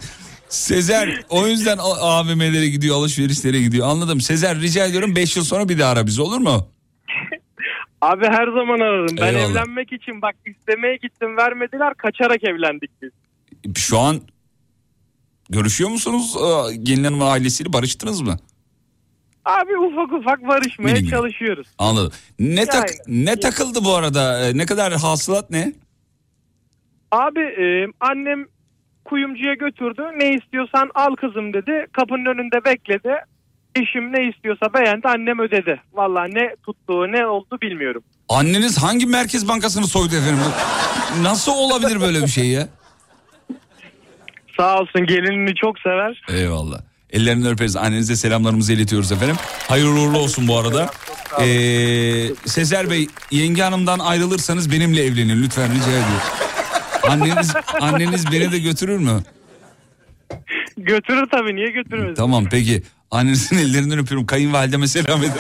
[0.49, 4.21] Sezer o yüzden AVM'lere gidiyor alışverişlere gidiyor anladım.
[4.21, 6.69] Sezer rica ediyorum 5 yıl sonra bir daha ara bizi olur mu?
[8.05, 9.17] Abi her zaman ararım.
[9.21, 9.51] Ben Eyvallah.
[9.51, 13.11] evlenmek için bak istemeye gittim vermediler kaçarak evlendik biz.
[13.77, 14.21] Şu an
[15.51, 16.37] görüşüyor musunuz?
[16.37, 18.37] Ee, Gelin hanımın ailesiyle barıştınız mı?
[19.45, 21.11] Abi ufak ufak barışmaya minik.
[21.11, 21.67] çalışıyoruz.
[21.79, 22.13] Anladım.
[22.39, 23.27] Ne tak Yani.
[23.27, 24.47] ne takıldı bu arada?
[24.49, 25.73] Ee, Ne kadar hasılat ne?
[27.11, 28.47] Abi e, annem
[29.05, 30.03] kuyumcuya götürdü.
[30.17, 31.87] Ne istiyorsan al kızım dedi.
[31.93, 33.15] Kapının önünde bekledi.
[33.77, 35.81] Eşim ne istiyorsa beğendi annem ödedi.
[35.93, 38.03] Vallahi ne tuttuğu ne oldu bilmiyorum.
[38.29, 40.45] Anneniz hangi merkez bankasını soydu efendim?
[41.23, 42.69] Nasıl olabilir böyle bir şey ya?
[44.57, 46.23] Sağ olsun gelinini çok sever.
[46.29, 46.81] Eyvallah.
[47.11, 47.77] Ellerinden öperiz.
[47.77, 49.37] Annenize selamlarımızı iletiyoruz efendim.
[49.69, 50.91] Hayırlı uğurlu olsun bu arada.
[51.41, 51.45] Ee,
[52.47, 56.23] Sezer Bey yenge hanımdan ayrılırsanız benimle evlenin lütfen rica ediyorum.
[57.11, 59.23] Anneniz, anneniz beni de götürür mü?
[60.77, 62.17] Götürür tabii niye götürmez?
[62.17, 62.83] Tamam peki.
[63.11, 64.27] Annenizin ellerinden öpüyorum.
[64.27, 65.31] Kayınvalideme selam olun.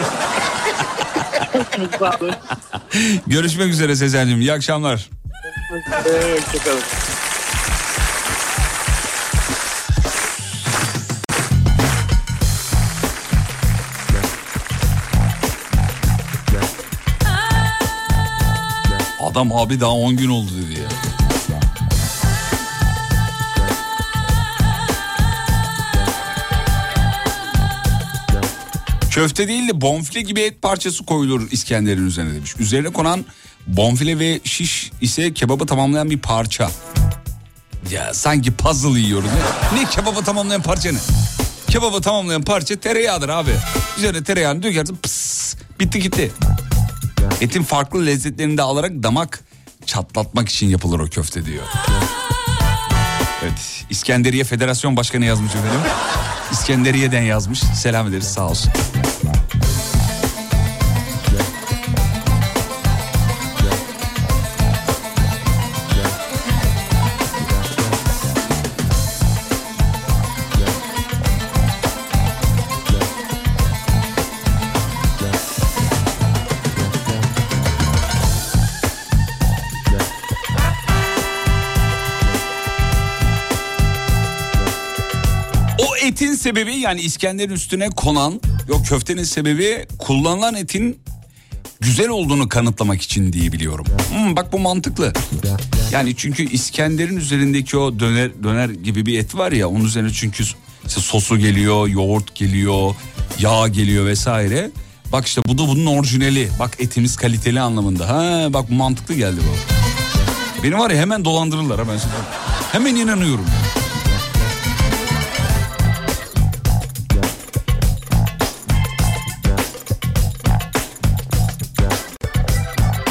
[3.26, 4.40] Görüşmek üzere Sezer'cim.
[4.40, 5.10] İyi akşamlar.
[5.70, 6.80] Hoşçakalın.
[19.20, 20.88] Adam abi daha 10 gün oldu dedi ya.
[29.14, 32.54] Köfte değil de bonfile gibi et parçası koyulur İskender'in üzerine demiş.
[32.58, 33.24] Üzerine konan
[33.66, 36.70] bonfile ve şiş ise kebabı tamamlayan bir parça.
[37.90, 39.28] Ya sanki puzzle yiyoruz.
[39.72, 40.98] Ne, ne kebabı tamamlayan parça ne?
[41.70, 43.50] Kebabı tamamlayan parça tereyağıdır abi.
[43.98, 46.32] Üzerine tereyağını dökersin pıs, bitti gitti.
[47.40, 49.44] Etin farklı lezzetlerini de alarak damak
[49.86, 51.64] çatlatmak için yapılır o köfte diyor.
[53.42, 55.80] Evet İskenderiye Federasyon Başkanı yazmış efendim.
[56.52, 57.58] İskenderiye'den yazmış.
[57.60, 58.72] Selam ederiz sağ olsun.
[86.45, 91.01] Sebebi yani İskender'in üstüne konan yok köftenin sebebi kullanılan etin
[91.80, 93.86] güzel olduğunu kanıtlamak için diye biliyorum.
[94.12, 95.12] Hmm, bak bu mantıklı.
[95.92, 100.45] Yani çünkü İskender'in üzerindeki o döner döner gibi bir et var ya onun üzerine çünkü
[100.86, 102.95] işte sosu geliyor, yoğurt geliyor,
[103.38, 104.70] yağ geliyor vesaire.
[105.12, 106.49] Bak işte bu da bunun orijinali.
[106.59, 108.09] Bak etimiz kaliteli anlamında.
[108.09, 110.62] Ha bak mantıklı geldi bu.
[110.62, 112.14] Beni var ya hemen dolandırırlar ha ben size.
[112.72, 113.47] Hemen inanıyorum.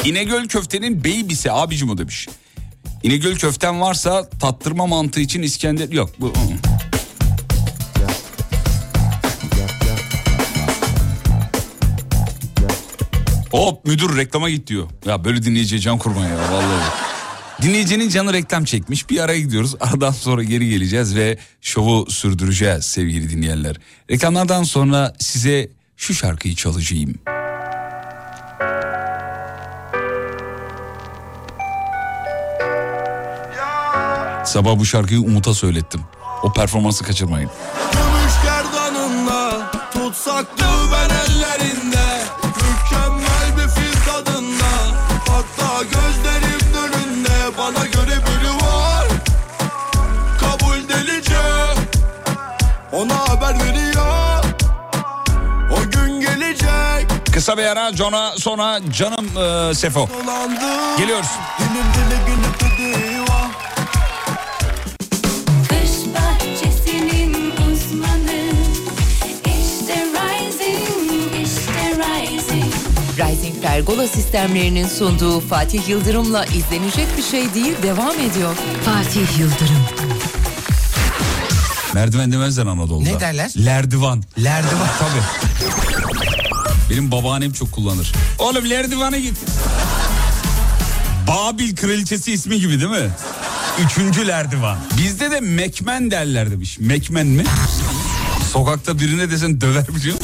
[0.04, 2.28] İnegöl köftenin babysi abicim o demiş.
[3.02, 6.10] İnegöl köften varsa tattırma mantığı için İskender yok.
[6.20, 6.32] Bu,
[13.50, 14.88] Hop müdür reklama git diyor.
[15.06, 16.92] Ya böyle dinleyiciye can kurban ya vallahi.
[17.62, 19.10] Dinleyicinin canı reklam çekmiş.
[19.10, 19.74] Bir araya gidiyoruz.
[19.80, 23.76] Aradan sonra geri geleceğiz ve şovu sürdüreceğiz sevgili dinleyenler.
[24.10, 27.14] Reklamlardan sonra size şu şarkıyı çalacağım.
[34.44, 36.00] Sabah bu şarkıyı Umut'a söylettim.
[36.42, 37.50] O performansı kaçırmayın.
[37.92, 44.70] Gümüş gerdanınla Tutsaktı ben ellerinde Mükemmel bir fil tadında
[45.28, 49.06] Hatta gözlerim önünde Bana göre biri var
[50.40, 51.40] Kabul delice
[52.92, 54.44] Ona haber veriyor
[55.72, 59.26] O gün gelecek Kısa bir ara John'a sonra canım
[59.70, 60.08] e, Sefo.
[60.98, 61.28] Geliyoruz.
[61.58, 63.13] Dilim dili gülüp
[73.74, 78.56] Pergola sistemlerinin sunduğu Fatih Yıldırım'la izlenecek bir şey değil devam ediyor.
[78.84, 79.86] Fatih Yıldırım.
[81.94, 83.10] Merdiven demezler Anadolu'da.
[83.10, 83.50] Ne derler?
[83.64, 84.22] Lerdivan.
[84.44, 84.88] Lerdivan.
[84.98, 85.22] Tabii.
[86.90, 88.12] Benim babaannem çok kullanır.
[88.38, 89.36] Oğlum Lerdivan'a git.
[91.28, 93.10] Babil kraliçesi ismi gibi değil mi?
[93.86, 94.78] Üçüncü Lerdivan.
[94.98, 96.78] Bizde de Mekmen derler demiş.
[96.80, 97.44] Mekmen mi?
[98.52, 100.16] Sokakta birine desen döver biliyor?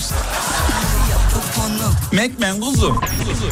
[2.12, 3.00] Mekmen kuzum.
[3.00, 3.50] kuzum.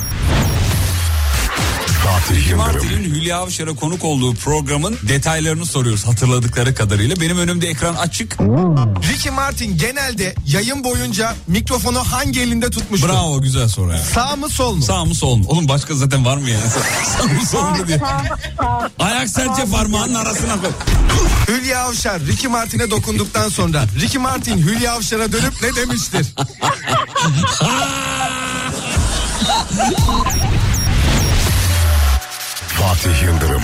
[2.04, 7.20] Fatih Martin'in Hülya Avşar'a konuk olduğu programın detaylarını soruyoruz hatırladıkları kadarıyla.
[7.20, 8.36] Benim önümde ekran açık.
[9.12, 13.08] Ricky Martin genelde yayın boyunca mikrofonu hangi elinde tutmuştur?
[13.08, 13.90] Bravo güzel soru.
[13.92, 14.02] yani.
[14.14, 14.82] Sağ mı sol mu?
[14.82, 15.44] Sağ mı sol mu?
[15.48, 16.62] Oğlum başka zaten var mı yani?
[17.18, 18.00] Sağ mı sol mu diye.
[18.98, 20.70] Ayak serçe parmağının arasına koy.
[21.48, 26.26] Hülya Avşar Ricky Martin'e dokunduktan sonra Ricky Martin Hülya Avşar'a dönüp ne demiştir?
[32.68, 33.62] Fatih Yıldırım.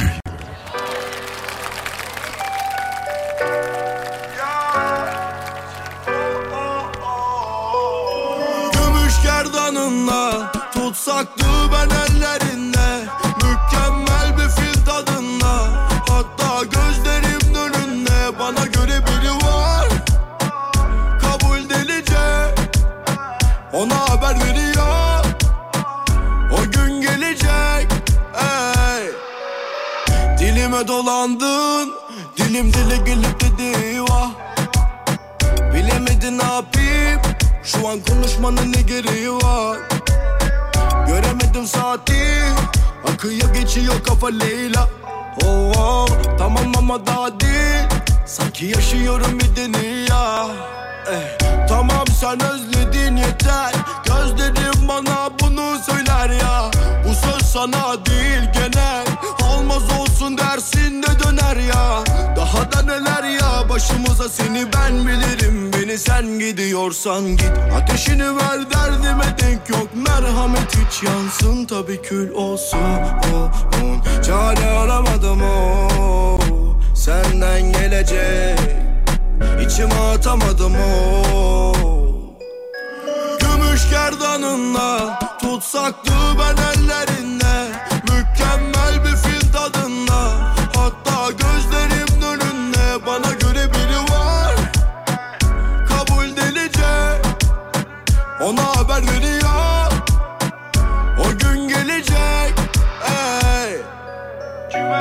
[8.73, 12.44] Gümüş gerdanınla Tutsaktı ben ellerinde
[30.75, 31.93] dilime dolandın
[32.37, 34.31] Dilim dile gelip dedi vah
[35.75, 37.21] Bilemedin ne yapayım
[37.65, 39.79] Şu an konuşmanın ne gereği var?
[41.07, 42.43] Göremedim saati
[43.13, 44.89] Akıyor geçiyor kafa Leyla.
[45.45, 46.09] Oh, oh,
[46.39, 47.89] Tamam ama daha değil
[48.27, 50.47] Sanki yaşıyorum bir dünya.
[51.13, 53.73] Eh, Tamam sen özledin yeter
[54.05, 56.71] Gözlerim bana bunu söyler ya.
[57.09, 59.14] Bu söz sana değil genel
[59.75, 62.05] Olmaz olsun dersin de döner ya.
[62.37, 65.73] Daha da neler ya başımıza seni ben bilirim.
[65.73, 67.53] Beni sen gidiyorsan git.
[67.77, 69.89] Ateşini ver derdime denk yok.
[69.95, 72.79] Merhamet hiç yansın tabi kül olsun.
[73.35, 73.51] Oh,
[73.83, 74.23] oh.
[74.23, 75.89] Çare aramadım o
[76.95, 78.59] Senden gelecek.
[79.67, 81.73] İçime atamadım o.
[83.41, 87.73] Gümüş gerdanınla Tutsaktı ben ellerinde
[88.03, 89.24] Mükemmel bir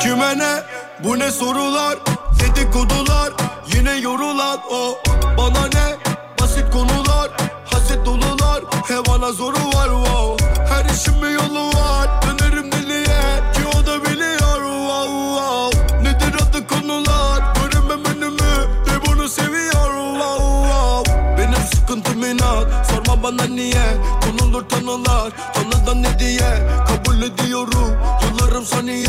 [0.04, 0.64] Kime ne?
[1.04, 1.98] Bu ne sorular?
[2.40, 3.34] Dedikodular
[3.76, 4.98] yine yorulan o.
[5.38, 5.96] Bana ne?
[6.42, 7.30] Basit konular
[7.66, 8.62] Haset dolular.
[8.88, 10.46] He bana zoru var wow.
[10.70, 12.10] Her işin bir yolu var.
[12.22, 13.24] Dönerim deliye
[13.54, 16.04] ki o da biliyor wow, wow.
[16.04, 17.44] Nedir adı konular?
[17.56, 21.14] Göremem önümü de bunu seviyor wow, wow.
[21.38, 23.86] Benim sıkıntım inat Sorma bana niye?
[24.22, 26.68] Konulur tanılar Tanıdan ne diye?
[26.88, 29.08] Kabul ediyorum Yıllarım saniye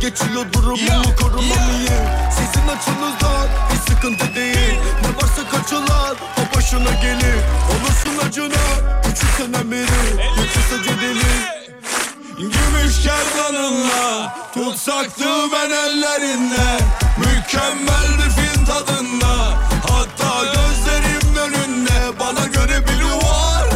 [0.00, 1.88] Gibi geçiyor durumumu korumam iyi
[2.30, 4.74] Sizin açınızdan Hiç sıkıntı değil.
[5.02, 7.38] Ne varsa kaçılan O başına gelir.
[7.70, 11.24] Olursun acına Küçük senen biri Yakışsa cedeli.
[12.38, 16.78] Gümüş kervanınla Tutsaktı ben ellerinde
[17.18, 19.58] Mükemmel bir film tadında.
[19.88, 23.68] Hatta gözlerim önünde Bana göre biri var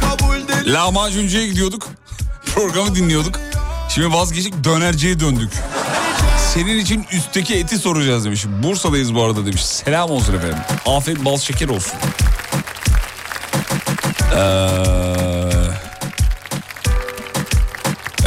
[0.00, 1.88] Kabul deli Lahmacuncuya gidiyorduk.
[2.54, 3.45] Programı dinliyorduk.
[3.96, 5.50] Şimdi vazgeçtik dönerciye döndük.
[6.54, 8.44] Senin için üstteki eti soracağız demiş.
[8.62, 9.64] Bursa'dayız bu arada demiş.
[9.64, 10.58] Selam olsun efendim.
[10.86, 11.92] Afiyet bal şeker olsun.
[14.36, 14.40] Ee,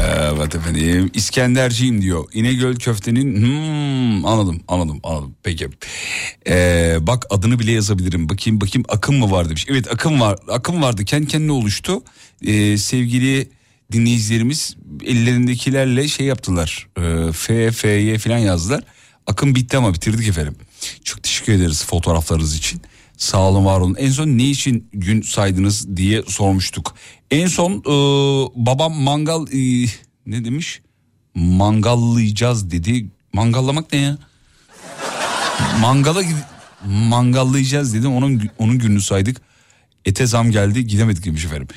[0.01, 1.11] evet efendim.
[1.13, 2.25] İskenderciyim diyor.
[2.33, 5.35] İnegöl köftenin hmm, anladım anladım anladım.
[5.43, 5.69] Peki.
[6.47, 8.29] Ee, bak adını bile yazabilirim.
[8.29, 9.65] Bakayım bakayım akım mı var demiş.
[9.69, 10.39] Evet akım var.
[10.47, 11.05] Akım vardı.
[11.05, 12.03] Kendi kendine oluştu.
[12.45, 13.58] Ee, sevgili
[13.91, 14.75] dinleyicilerimiz
[15.05, 16.87] ellerindekilerle şey yaptılar.
[16.97, 18.83] Ee, F, F, Y falan yazdılar.
[19.27, 20.55] Akım bitti ama bitirdik efendim.
[21.03, 22.81] Çok teşekkür ederiz fotoğraflarınız için.
[23.17, 23.95] Sağ olun var olun.
[23.99, 26.95] En son ne için gün saydınız diye sormuştuk.
[27.31, 27.93] En son e,
[28.55, 29.85] babam mangal e,
[30.25, 30.81] ne demiş?
[31.35, 33.09] Mangallayacağız dedi.
[33.33, 34.17] Mangallamak ne ya?
[35.79, 36.21] Mangala
[36.85, 38.13] mangallayacağız dedim.
[38.15, 39.41] Onun onun gününü saydık.
[40.05, 41.67] Ete zam geldi gidemedik demiş efendim.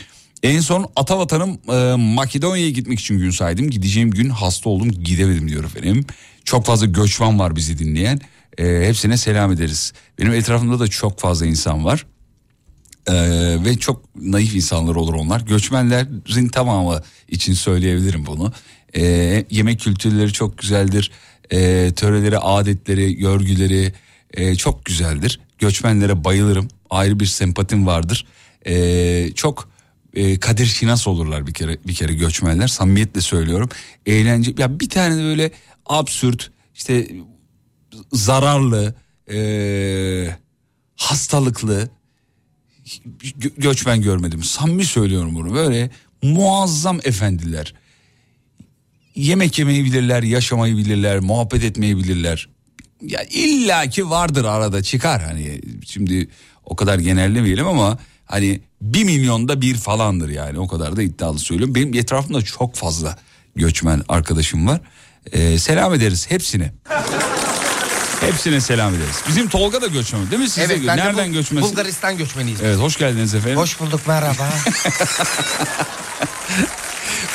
[0.43, 3.71] En son Atavatan'ım e, Makedonya'ya gitmek için gün saydım.
[3.71, 6.07] Gideceğim gün hasta oldum gidemedim diyor efendim.
[6.45, 8.21] Çok fazla göçmen var bizi dinleyen.
[8.59, 9.93] E, hepsine selam ederiz.
[10.19, 12.07] Benim etrafımda da çok fazla insan var.
[13.07, 13.15] E,
[13.65, 15.41] ve çok naif insanlar olur onlar.
[15.41, 18.53] Göçmenlerin tamamı için söyleyebilirim bunu.
[18.97, 19.03] E,
[19.51, 21.11] yemek kültürleri çok güzeldir.
[21.51, 23.93] E, töreleri, adetleri, görgüleri
[24.35, 25.41] e, çok güzeldir.
[25.59, 26.69] Göçmenlere bayılırım.
[26.91, 28.27] Ayrı bir sempatim vardır.
[28.67, 29.72] E, çok
[30.15, 32.69] e, kadir şinas olurlar bir kere bir kere göçmenler.
[32.69, 33.69] Samimiyetle söylüyorum.
[34.07, 35.51] Eğlence ya bir tane de böyle
[35.87, 37.09] absürt işte
[38.13, 38.95] zararlı,
[39.33, 39.39] e,
[40.97, 41.91] hastalıklı
[43.39, 44.43] gö- göçmen görmedim.
[44.43, 45.55] Samimi söylüyorum bunu.
[45.55, 45.91] Böyle
[46.23, 47.75] muazzam efendiler.
[49.15, 52.49] Yemek yemeyi bilirler, yaşamayı bilirler, muhabbet etmeyi bilirler.
[53.03, 56.29] Ya illaki vardır arada çıkar hani şimdi
[56.65, 57.99] o kadar genellemeyelim ama
[58.33, 61.75] hani bir milyonda bir falandır yani o kadar da iddialı söylüyorum.
[61.75, 63.19] Benim etrafımda çok fazla
[63.57, 64.81] göçmen arkadaşım var.
[65.33, 66.73] Ee, selam ederiz hepsine.
[68.21, 69.17] Hepsine selam ederiz.
[69.29, 70.49] Bizim Tolga da göçmen değil mi?
[70.49, 71.63] Siz de, Evet ben de nereden Bul- göçmensiniz?
[71.73, 72.61] Bulgaristan göçmeniyiz.
[72.63, 73.59] Evet hoş geldiniz efendim.
[73.59, 74.49] Hoş bulduk merhaba.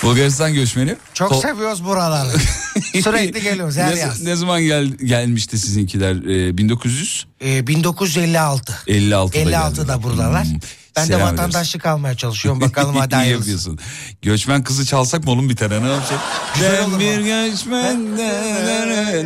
[0.04, 0.96] Bulgaristan göçmeni.
[1.14, 2.30] Çok Tol- seviyoruz buraları.
[3.04, 4.22] Sürekli geliyoruz her ne, yaz.
[4.22, 6.16] ne zaman gel, gelmişti sizinkiler?
[6.16, 7.34] Ee, 1956.
[7.42, 8.74] Ee, 1956.
[8.88, 10.44] 56'da 56'da buradalar.
[10.46, 10.60] Hmm,
[10.96, 11.40] Ben de selam ederiz.
[11.40, 12.62] vatandaşlık almaya çalışıyorum.
[12.62, 13.80] Bakalım hadi İyi yapıyorsun.
[14.22, 16.20] Göçmen kızı çalsak mı oğlum bir tane ne yapacak?
[16.62, 18.18] Ben bir göçmen.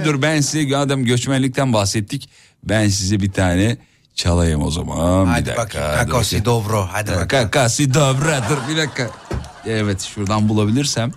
[0.05, 2.29] Dur ben size adam göçmenlikten bahsettik.
[2.63, 3.77] Ben size bir tane
[4.15, 5.25] çalayım o zaman.
[5.25, 5.63] Hadi bir dakika.
[5.63, 5.95] bakayım.
[6.07, 6.89] Kakosi dobro.
[6.91, 7.27] Hadi bakalım.
[7.27, 9.09] Kakasi dobra dur bir dakika.
[9.65, 11.11] Evet şuradan bulabilirsem.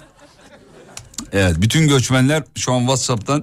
[1.32, 3.42] Evet bütün göçmenler şu an Whatsapp'tan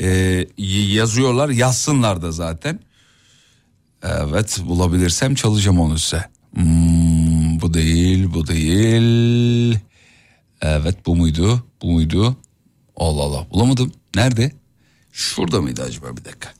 [0.00, 0.46] e,
[0.92, 2.80] yazıyorlar yazsınlar da zaten.
[4.02, 6.24] Evet bulabilirsem çalacağım onu size.
[6.54, 9.78] Hmm, bu değil bu değil.
[10.60, 12.36] Evet bu muydu bu muydu?
[12.96, 13.92] Allah Allah bulamadım.
[14.14, 14.52] Nerede?
[15.12, 16.52] Şurada mıydı acaba bir dakika.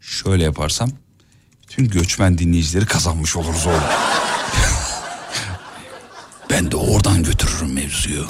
[0.00, 0.90] Şöyle yaparsam
[1.62, 4.29] bütün göçmen dinleyicileri kazanmış oluruz oğlum.
[6.50, 8.26] Ben de oradan götürürüm mevzuyu.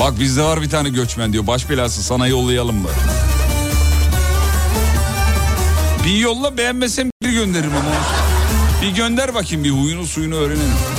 [0.00, 1.46] Bak bizde var bir tane göçmen diyor.
[1.46, 2.88] Baş belası sana yollayalım mı?
[6.04, 8.17] Bir yolla beğenmesem bir gönderirim ama.
[8.82, 10.97] Bir gönder bakayım bir huyunu suyunu öğrenelim.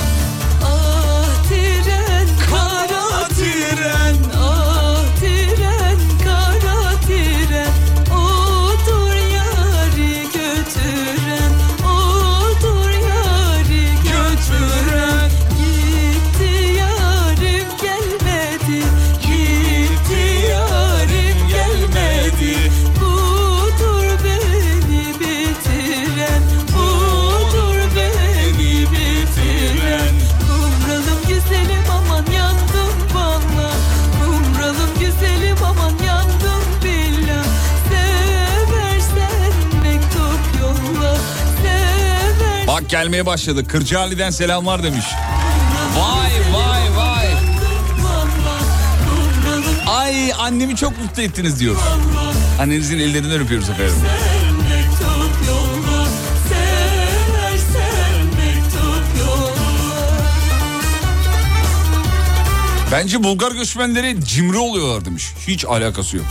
[42.90, 43.66] Gelmeye başladı.
[43.66, 45.04] Kırcaali'den selamlar demiş.
[45.96, 47.26] Vay vay vay.
[49.86, 51.76] Ay annemi çok mutlu ettiniz diyor.
[52.60, 53.94] Annenizin ellerinden öpüyoruz efendim.
[62.92, 65.32] Bence Bulgar göçmenleri cimri oluyorlar demiş.
[65.48, 66.26] Hiç alakası yok.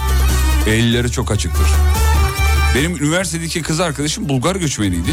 [0.67, 1.67] Elleri çok açıktır.
[2.75, 5.11] Benim üniversitedeki kız arkadaşım Bulgar göçmeniydi.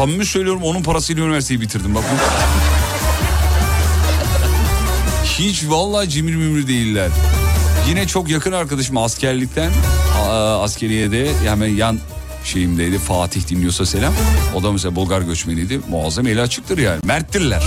[0.00, 1.94] Samimi söylüyorum onun parasıyla üniversiteyi bitirdim.
[1.94, 2.04] Bak
[5.24, 7.10] Hiç vallahi cimri mimri değiller.
[7.88, 9.70] Yine çok yakın arkadaşım askerlikten
[10.28, 11.98] aa, askeriye de yani yan
[12.44, 14.14] şeyimdeydi Fatih dinliyorsa selam.
[14.54, 15.80] O da mesela Bulgar göçmeniydi.
[15.90, 17.00] Muazzam eli açıktır yani.
[17.04, 17.62] Merttirler.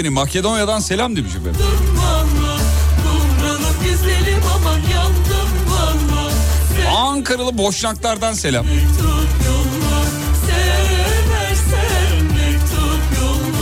[0.00, 1.60] Beni Makedonya'dan selam demiş efendim.
[6.96, 8.66] Ankaralı boşnaklardan selam.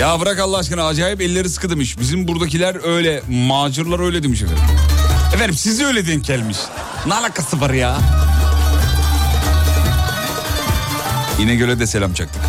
[0.00, 1.98] Ya bırak Allah aşkına acayip elleri sıkı demiş.
[2.00, 4.64] Bizim buradakiler öyle, macırlar öyle demiş efendim.
[5.34, 6.58] Efendim size öyle denk gelmiş.
[7.06, 7.98] Ne alakası var ya?
[11.38, 12.47] İnegöl'e de selam çaktık.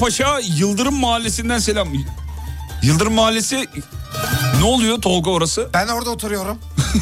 [0.00, 1.88] Bayrampaşa Yıldırım Mahallesi'nden selam.
[2.82, 3.68] Yıldırım Mahallesi
[4.58, 5.68] ne oluyor Tolga orası?
[5.74, 6.58] Ben orada oturuyorum.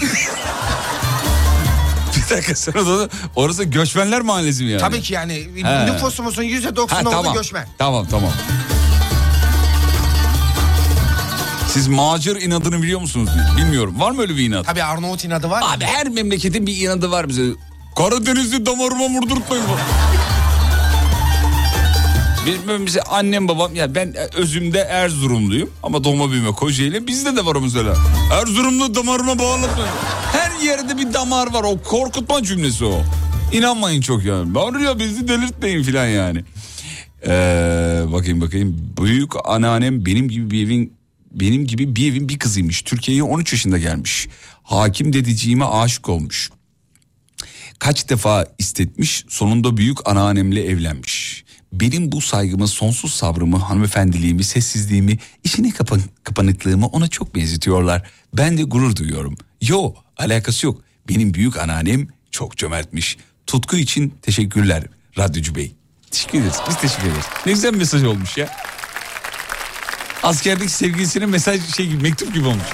[2.16, 4.81] Bir dakika sen orada, orası göçmenler mahallesi mi yani?
[4.81, 5.86] Tabii ki yani He.
[5.86, 7.35] nüfusumuzun yüzde doksanı orada tamam.
[7.35, 7.68] göçmen.
[7.78, 8.32] Tamam tamam.
[11.68, 13.31] Siz macir inadını biliyor musunuz?
[13.56, 14.01] Bilmiyorum.
[14.01, 14.66] Var mı öyle bir inat?
[14.66, 15.62] Tabii Arnavut inadı var.
[15.77, 17.43] Abi her memleketin bir inadı var bize.
[17.97, 19.64] Karadenizli damarıma vurdurtmayın.
[22.47, 27.55] Bilmem bize annem babam ya ben özümde Erzurumluyum ama doğma büyüme Kocaeli bizde de var
[27.55, 27.97] o mesela.
[28.32, 29.93] Erzurumlu damarıma bağlatmayın.
[30.32, 33.02] Her yerde bir damar var o korkutma cümlesi o.
[33.52, 34.59] İnanmayın çok yani.
[34.85, 36.44] Ya bizi delirtmeyin filan yani.
[37.27, 38.94] Ee, bakayım bakayım.
[39.02, 40.93] Büyük anneannem benim gibi bir evin
[41.32, 42.82] benim gibi bir evin bir kızıymış.
[42.82, 44.28] Türkiye'ye 13 yaşında gelmiş.
[44.62, 46.51] Hakim dedeciğime aşık olmuş.
[47.78, 51.45] Kaç defa istetmiş sonunda büyük anneannemle evlenmiş.
[51.72, 58.10] Benim bu saygımı, sonsuz sabrımı, hanımefendiliğimi, sessizliğimi, işine kapan kapanıklığımı ona çok benzetiyorlar.
[58.34, 59.36] Ben de gurur duyuyorum.
[59.60, 60.80] Yo alakası yok.
[61.09, 63.16] Benim büyük anneannem çok cömertmiş.
[63.47, 64.84] Tutku için teşekkürler
[65.18, 65.74] radyocu bey.
[66.10, 66.56] Teşekkür ederiz.
[66.68, 67.24] Biz teşekkür ederiz.
[67.47, 68.48] Ne güzel mesaj olmuş ya.
[70.22, 72.66] Askerdeki sevgilisinin mesaj şey gibi mektup gibi olmuş.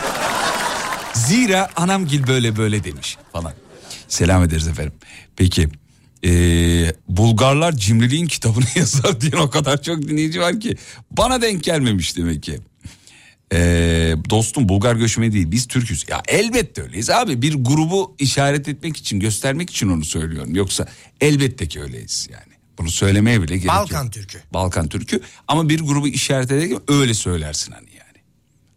[1.14, 3.52] Zira anamgil böyle böyle demiş falan.
[4.08, 4.92] Selam ederiz efendim.
[5.36, 5.68] Peki
[6.24, 10.76] ee, Bulgarlar cimriliğin kitabını yazar diye o kadar çok dinleyici var ki
[11.10, 12.60] bana denk gelmemiş demek ki.
[13.54, 16.04] Ee, dostum Bulgar göçmeni değil biz Türk'üz.
[16.08, 20.54] Ya elbette öyleyiz abi bir grubu işaret etmek için göstermek için onu söylüyorum.
[20.54, 20.86] Yoksa
[21.20, 22.52] elbette ki öyleyiz yani.
[22.78, 23.74] Bunu söylemeye bile gerek yok.
[23.76, 24.42] Balkan Türk'ü.
[24.52, 28.18] Balkan Türk'ü ama bir grubu işaret ederken öyle söylersin hani yani.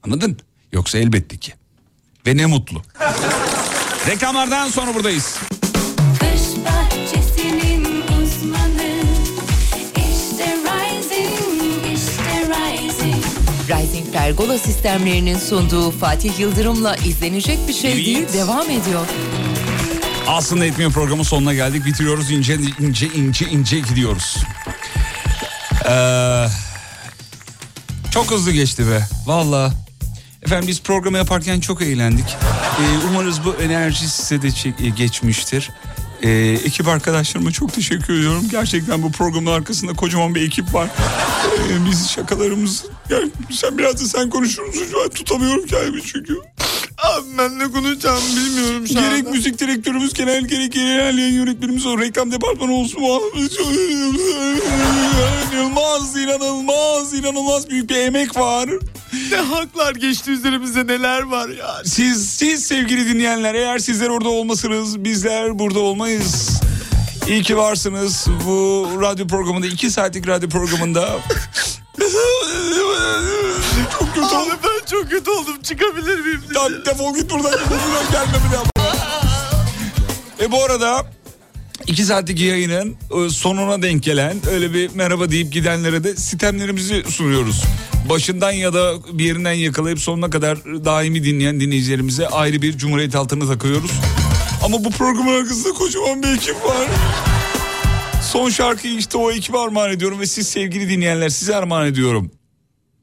[0.03, 0.39] Anladın?
[0.73, 1.53] Yoksa elbette ki.
[2.27, 2.81] Ve ne mutlu.
[4.07, 5.39] Reklamlardan sonra buradayız.
[14.25, 18.05] Pergola sistemlerinin sunduğu Fatih Yıldırım'la izlenecek bir şey Evet.
[18.05, 19.05] değil devam ediyor.
[20.27, 21.85] Aslında etmiyor programın sonuna geldik.
[21.85, 24.37] Bitiriyoruz ince ince ince ince gidiyoruz.
[25.89, 26.45] Ee,
[28.11, 29.07] çok hızlı geçti be.
[29.25, 29.71] Valla.
[30.43, 32.25] Efendim biz programı yaparken çok eğlendik.
[32.79, 34.81] Ee, umarız bu enerji size de çek-
[36.25, 38.43] e, ekip arkadaşlarıma çok teşekkür ediyorum.
[38.51, 40.89] Gerçekten bu programın arkasında kocaman bir ekip var.
[41.69, 42.85] Ee, biz şakalarımız...
[43.09, 44.85] Yani sen biraz da sen konuşur musun?
[44.91, 46.33] Şu tutamıyorum kendimi çünkü.
[47.05, 49.29] Abi ben ne konuşacağımı bilmiyorum şu Gerek anda.
[49.29, 53.19] müzik direktörümüz genel gerek genel yayın yönetmenimiz o reklam departmanı olsun mu?
[55.53, 58.69] inanılmaz inanılmaz inanılmaz büyük bir emek var.
[59.31, 61.81] Ne haklar geçti üzerimize neler var ya.
[61.85, 66.49] Siz siz sevgili dinleyenler eğer sizler orada olmasınız bizler burada olmayız.
[67.27, 71.09] İyi ki varsınız bu radyo programında iki saatlik radyo programında.
[73.99, 76.41] çok kötü Abi ben çok kötü oldum çıkabilir miyim?
[76.53, 77.51] Tamam defol git buradan.
[77.51, 78.63] Buradan gelme bir daha.
[80.39, 81.05] E bu arada
[81.87, 82.95] iki saatlik yayının
[83.25, 87.63] e, sonuna denk gelen öyle bir merhaba deyip gidenlere de sistemlerimizi sunuyoruz.
[88.09, 93.47] Başından ya da bir yerinden yakalayıp sonuna kadar daimi dinleyen dinleyicilerimize ayrı bir cumhuriyet altını
[93.47, 93.91] takıyoruz.
[94.65, 96.87] Ama bu programın arkasında kocaman bir ekip var.
[98.25, 102.31] Son şarkıyı işte o ekibe armağan ediyorum ve siz sevgili dinleyenler size armağan ediyorum.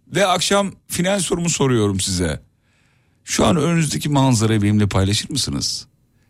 [0.08, 2.40] Ve akşam final sorumu soruyorum size.
[3.24, 5.86] Şu an önünüzdeki manzarayı benimle paylaşır mısınız?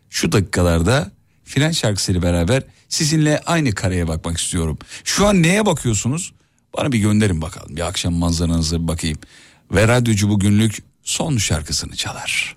[0.09, 1.11] Şu dakikalarda
[1.43, 4.77] final şarkısıyla beraber sizinle aynı kareye bakmak istiyorum.
[5.03, 6.33] Şu an neye bakıyorsunuz?
[6.77, 7.75] Bana bir gönderin bakalım.
[7.75, 9.17] Bir akşam manzaranıza bir bakayım.
[9.71, 12.55] Ve radyocu bugünlük son şarkısını çalar.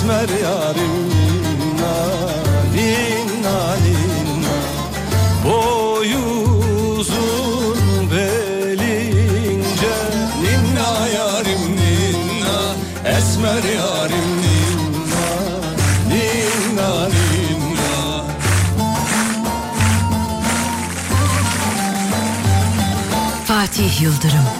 [0.00, 0.94] Esmer yarim
[2.74, 4.56] Ninna ninna.
[5.44, 6.24] Boyu
[13.04, 15.26] Esmer yarim ninna
[16.08, 18.24] Ninna ninna.
[23.44, 24.59] Fatih Yıldırım.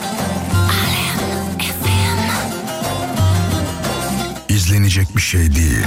[4.90, 5.86] İzlenecek bir şey değil.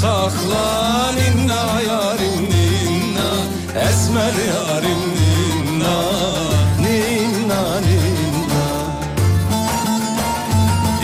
[0.00, 3.30] sakla ninna yarim ninna
[3.88, 5.96] Esmer yarim ninna
[6.80, 8.64] ninna ninna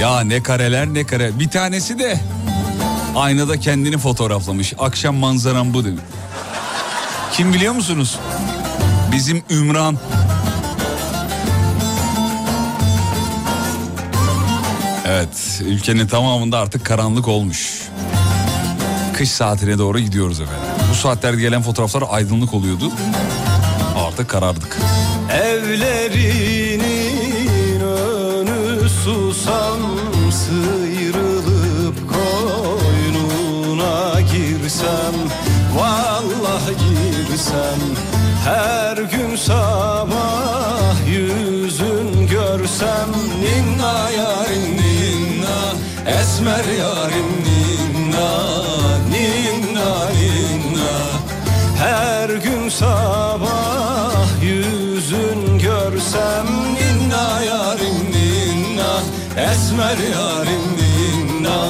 [0.00, 2.20] Ya ne kareler ne kare bir tanesi de
[3.16, 6.02] aynada kendini fotoğraflamış akşam manzaram bu demiş.
[7.32, 8.18] Kim biliyor musunuz?
[9.12, 9.98] Bizim Ümran.
[15.06, 17.81] Evet ülkenin tamamında artık karanlık olmuş.
[19.14, 20.62] Kış saatine doğru gidiyoruz efendim.
[20.90, 22.92] Bu saatlerde gelen fotoğraflar aydınlık oluyordu.
[24.06, 24.78] Artık karardık.
[25.32, 26.80] Evlerinin
[27.80, 29.80] önü susam
[30.32, 35.14] Sıyrılıp koynuna girsem
[35.76, 37.78] Vallahi girsem
[38.44, 43.08] Her gün sabah yüzün görsem
[43.42, 45.72] Ninna yarim ninna
[46.20, 47.71] Esmer yarim ninna
[49.10, 50.92] Ninna ninna
[51.78, 59.00] Her gün sabah yüzün görsem Ninna yarim ninna
[59.36, 61.60] Esmer yarim ninna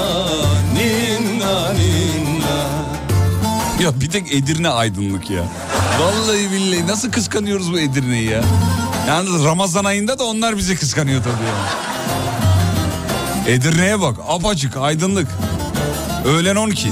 [0.75, 2.63] Ninna ninna
[3.83, 5.43] Ya bir tek Edirne aydınlık ya.
[6.01, 8.43] Vallahi billahi nasıl kıskanıyoruz bu Edirne'yi ya.
[9.09, 11.55] Yalnız Ramazan ayında da onlar bizi kıskanıyor tabii ya.
[13.55, 15.29] Edirne'ye bak apacık aydınlık.
[16.25, 16.89] Öğlen 12.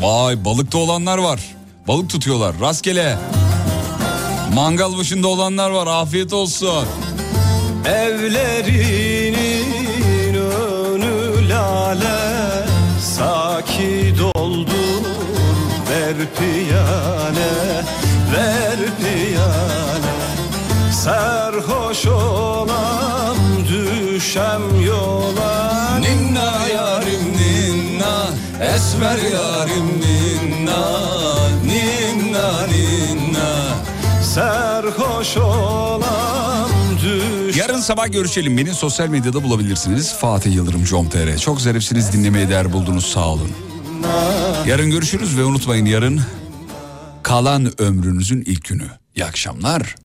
[0.00, 1.40] Vay balıkta olanlar var.
[1.88, 3.18] Balık tutuyorlar rastgele.
[4.54, 6.86] Mangal başında olanlar var afiyet olsun.
[7.84, 9.64] Evlerinin
[10.34, 12.66] önü lale
[13.16, 15.04] Saki doldur
[15.90, 17.84] ver piyale
[18.32, 19.99] Ver piyale
[21.04, 23.36] Serhoş olan
[23.68, 28.26] düşem yola Ninna yarim ninna
[28.60, 30.88] Esmer yarim ninna
[31.64, 33.74] Ninna ninna
[34.22, 36.68] Serhoş olan
[37.02, 38.58] düş Yarın sabah görüşelim.
[38.58, 40.14] Beni sosyal medyada bulabilirsiniz.
[40.14, 41.38] Fatih Yıldırım com.tr.
[41.38, 43.50] Çok zarifsiniz dinlemeye değer buldunuz sağ olun.
[44.66, 46.20] Yarın görüşürüz ve unutmayın yarın
[47.22, 48.86] kalan ömrünüzün ilk günü.
[49.16, 49.96] İyi akşamlar.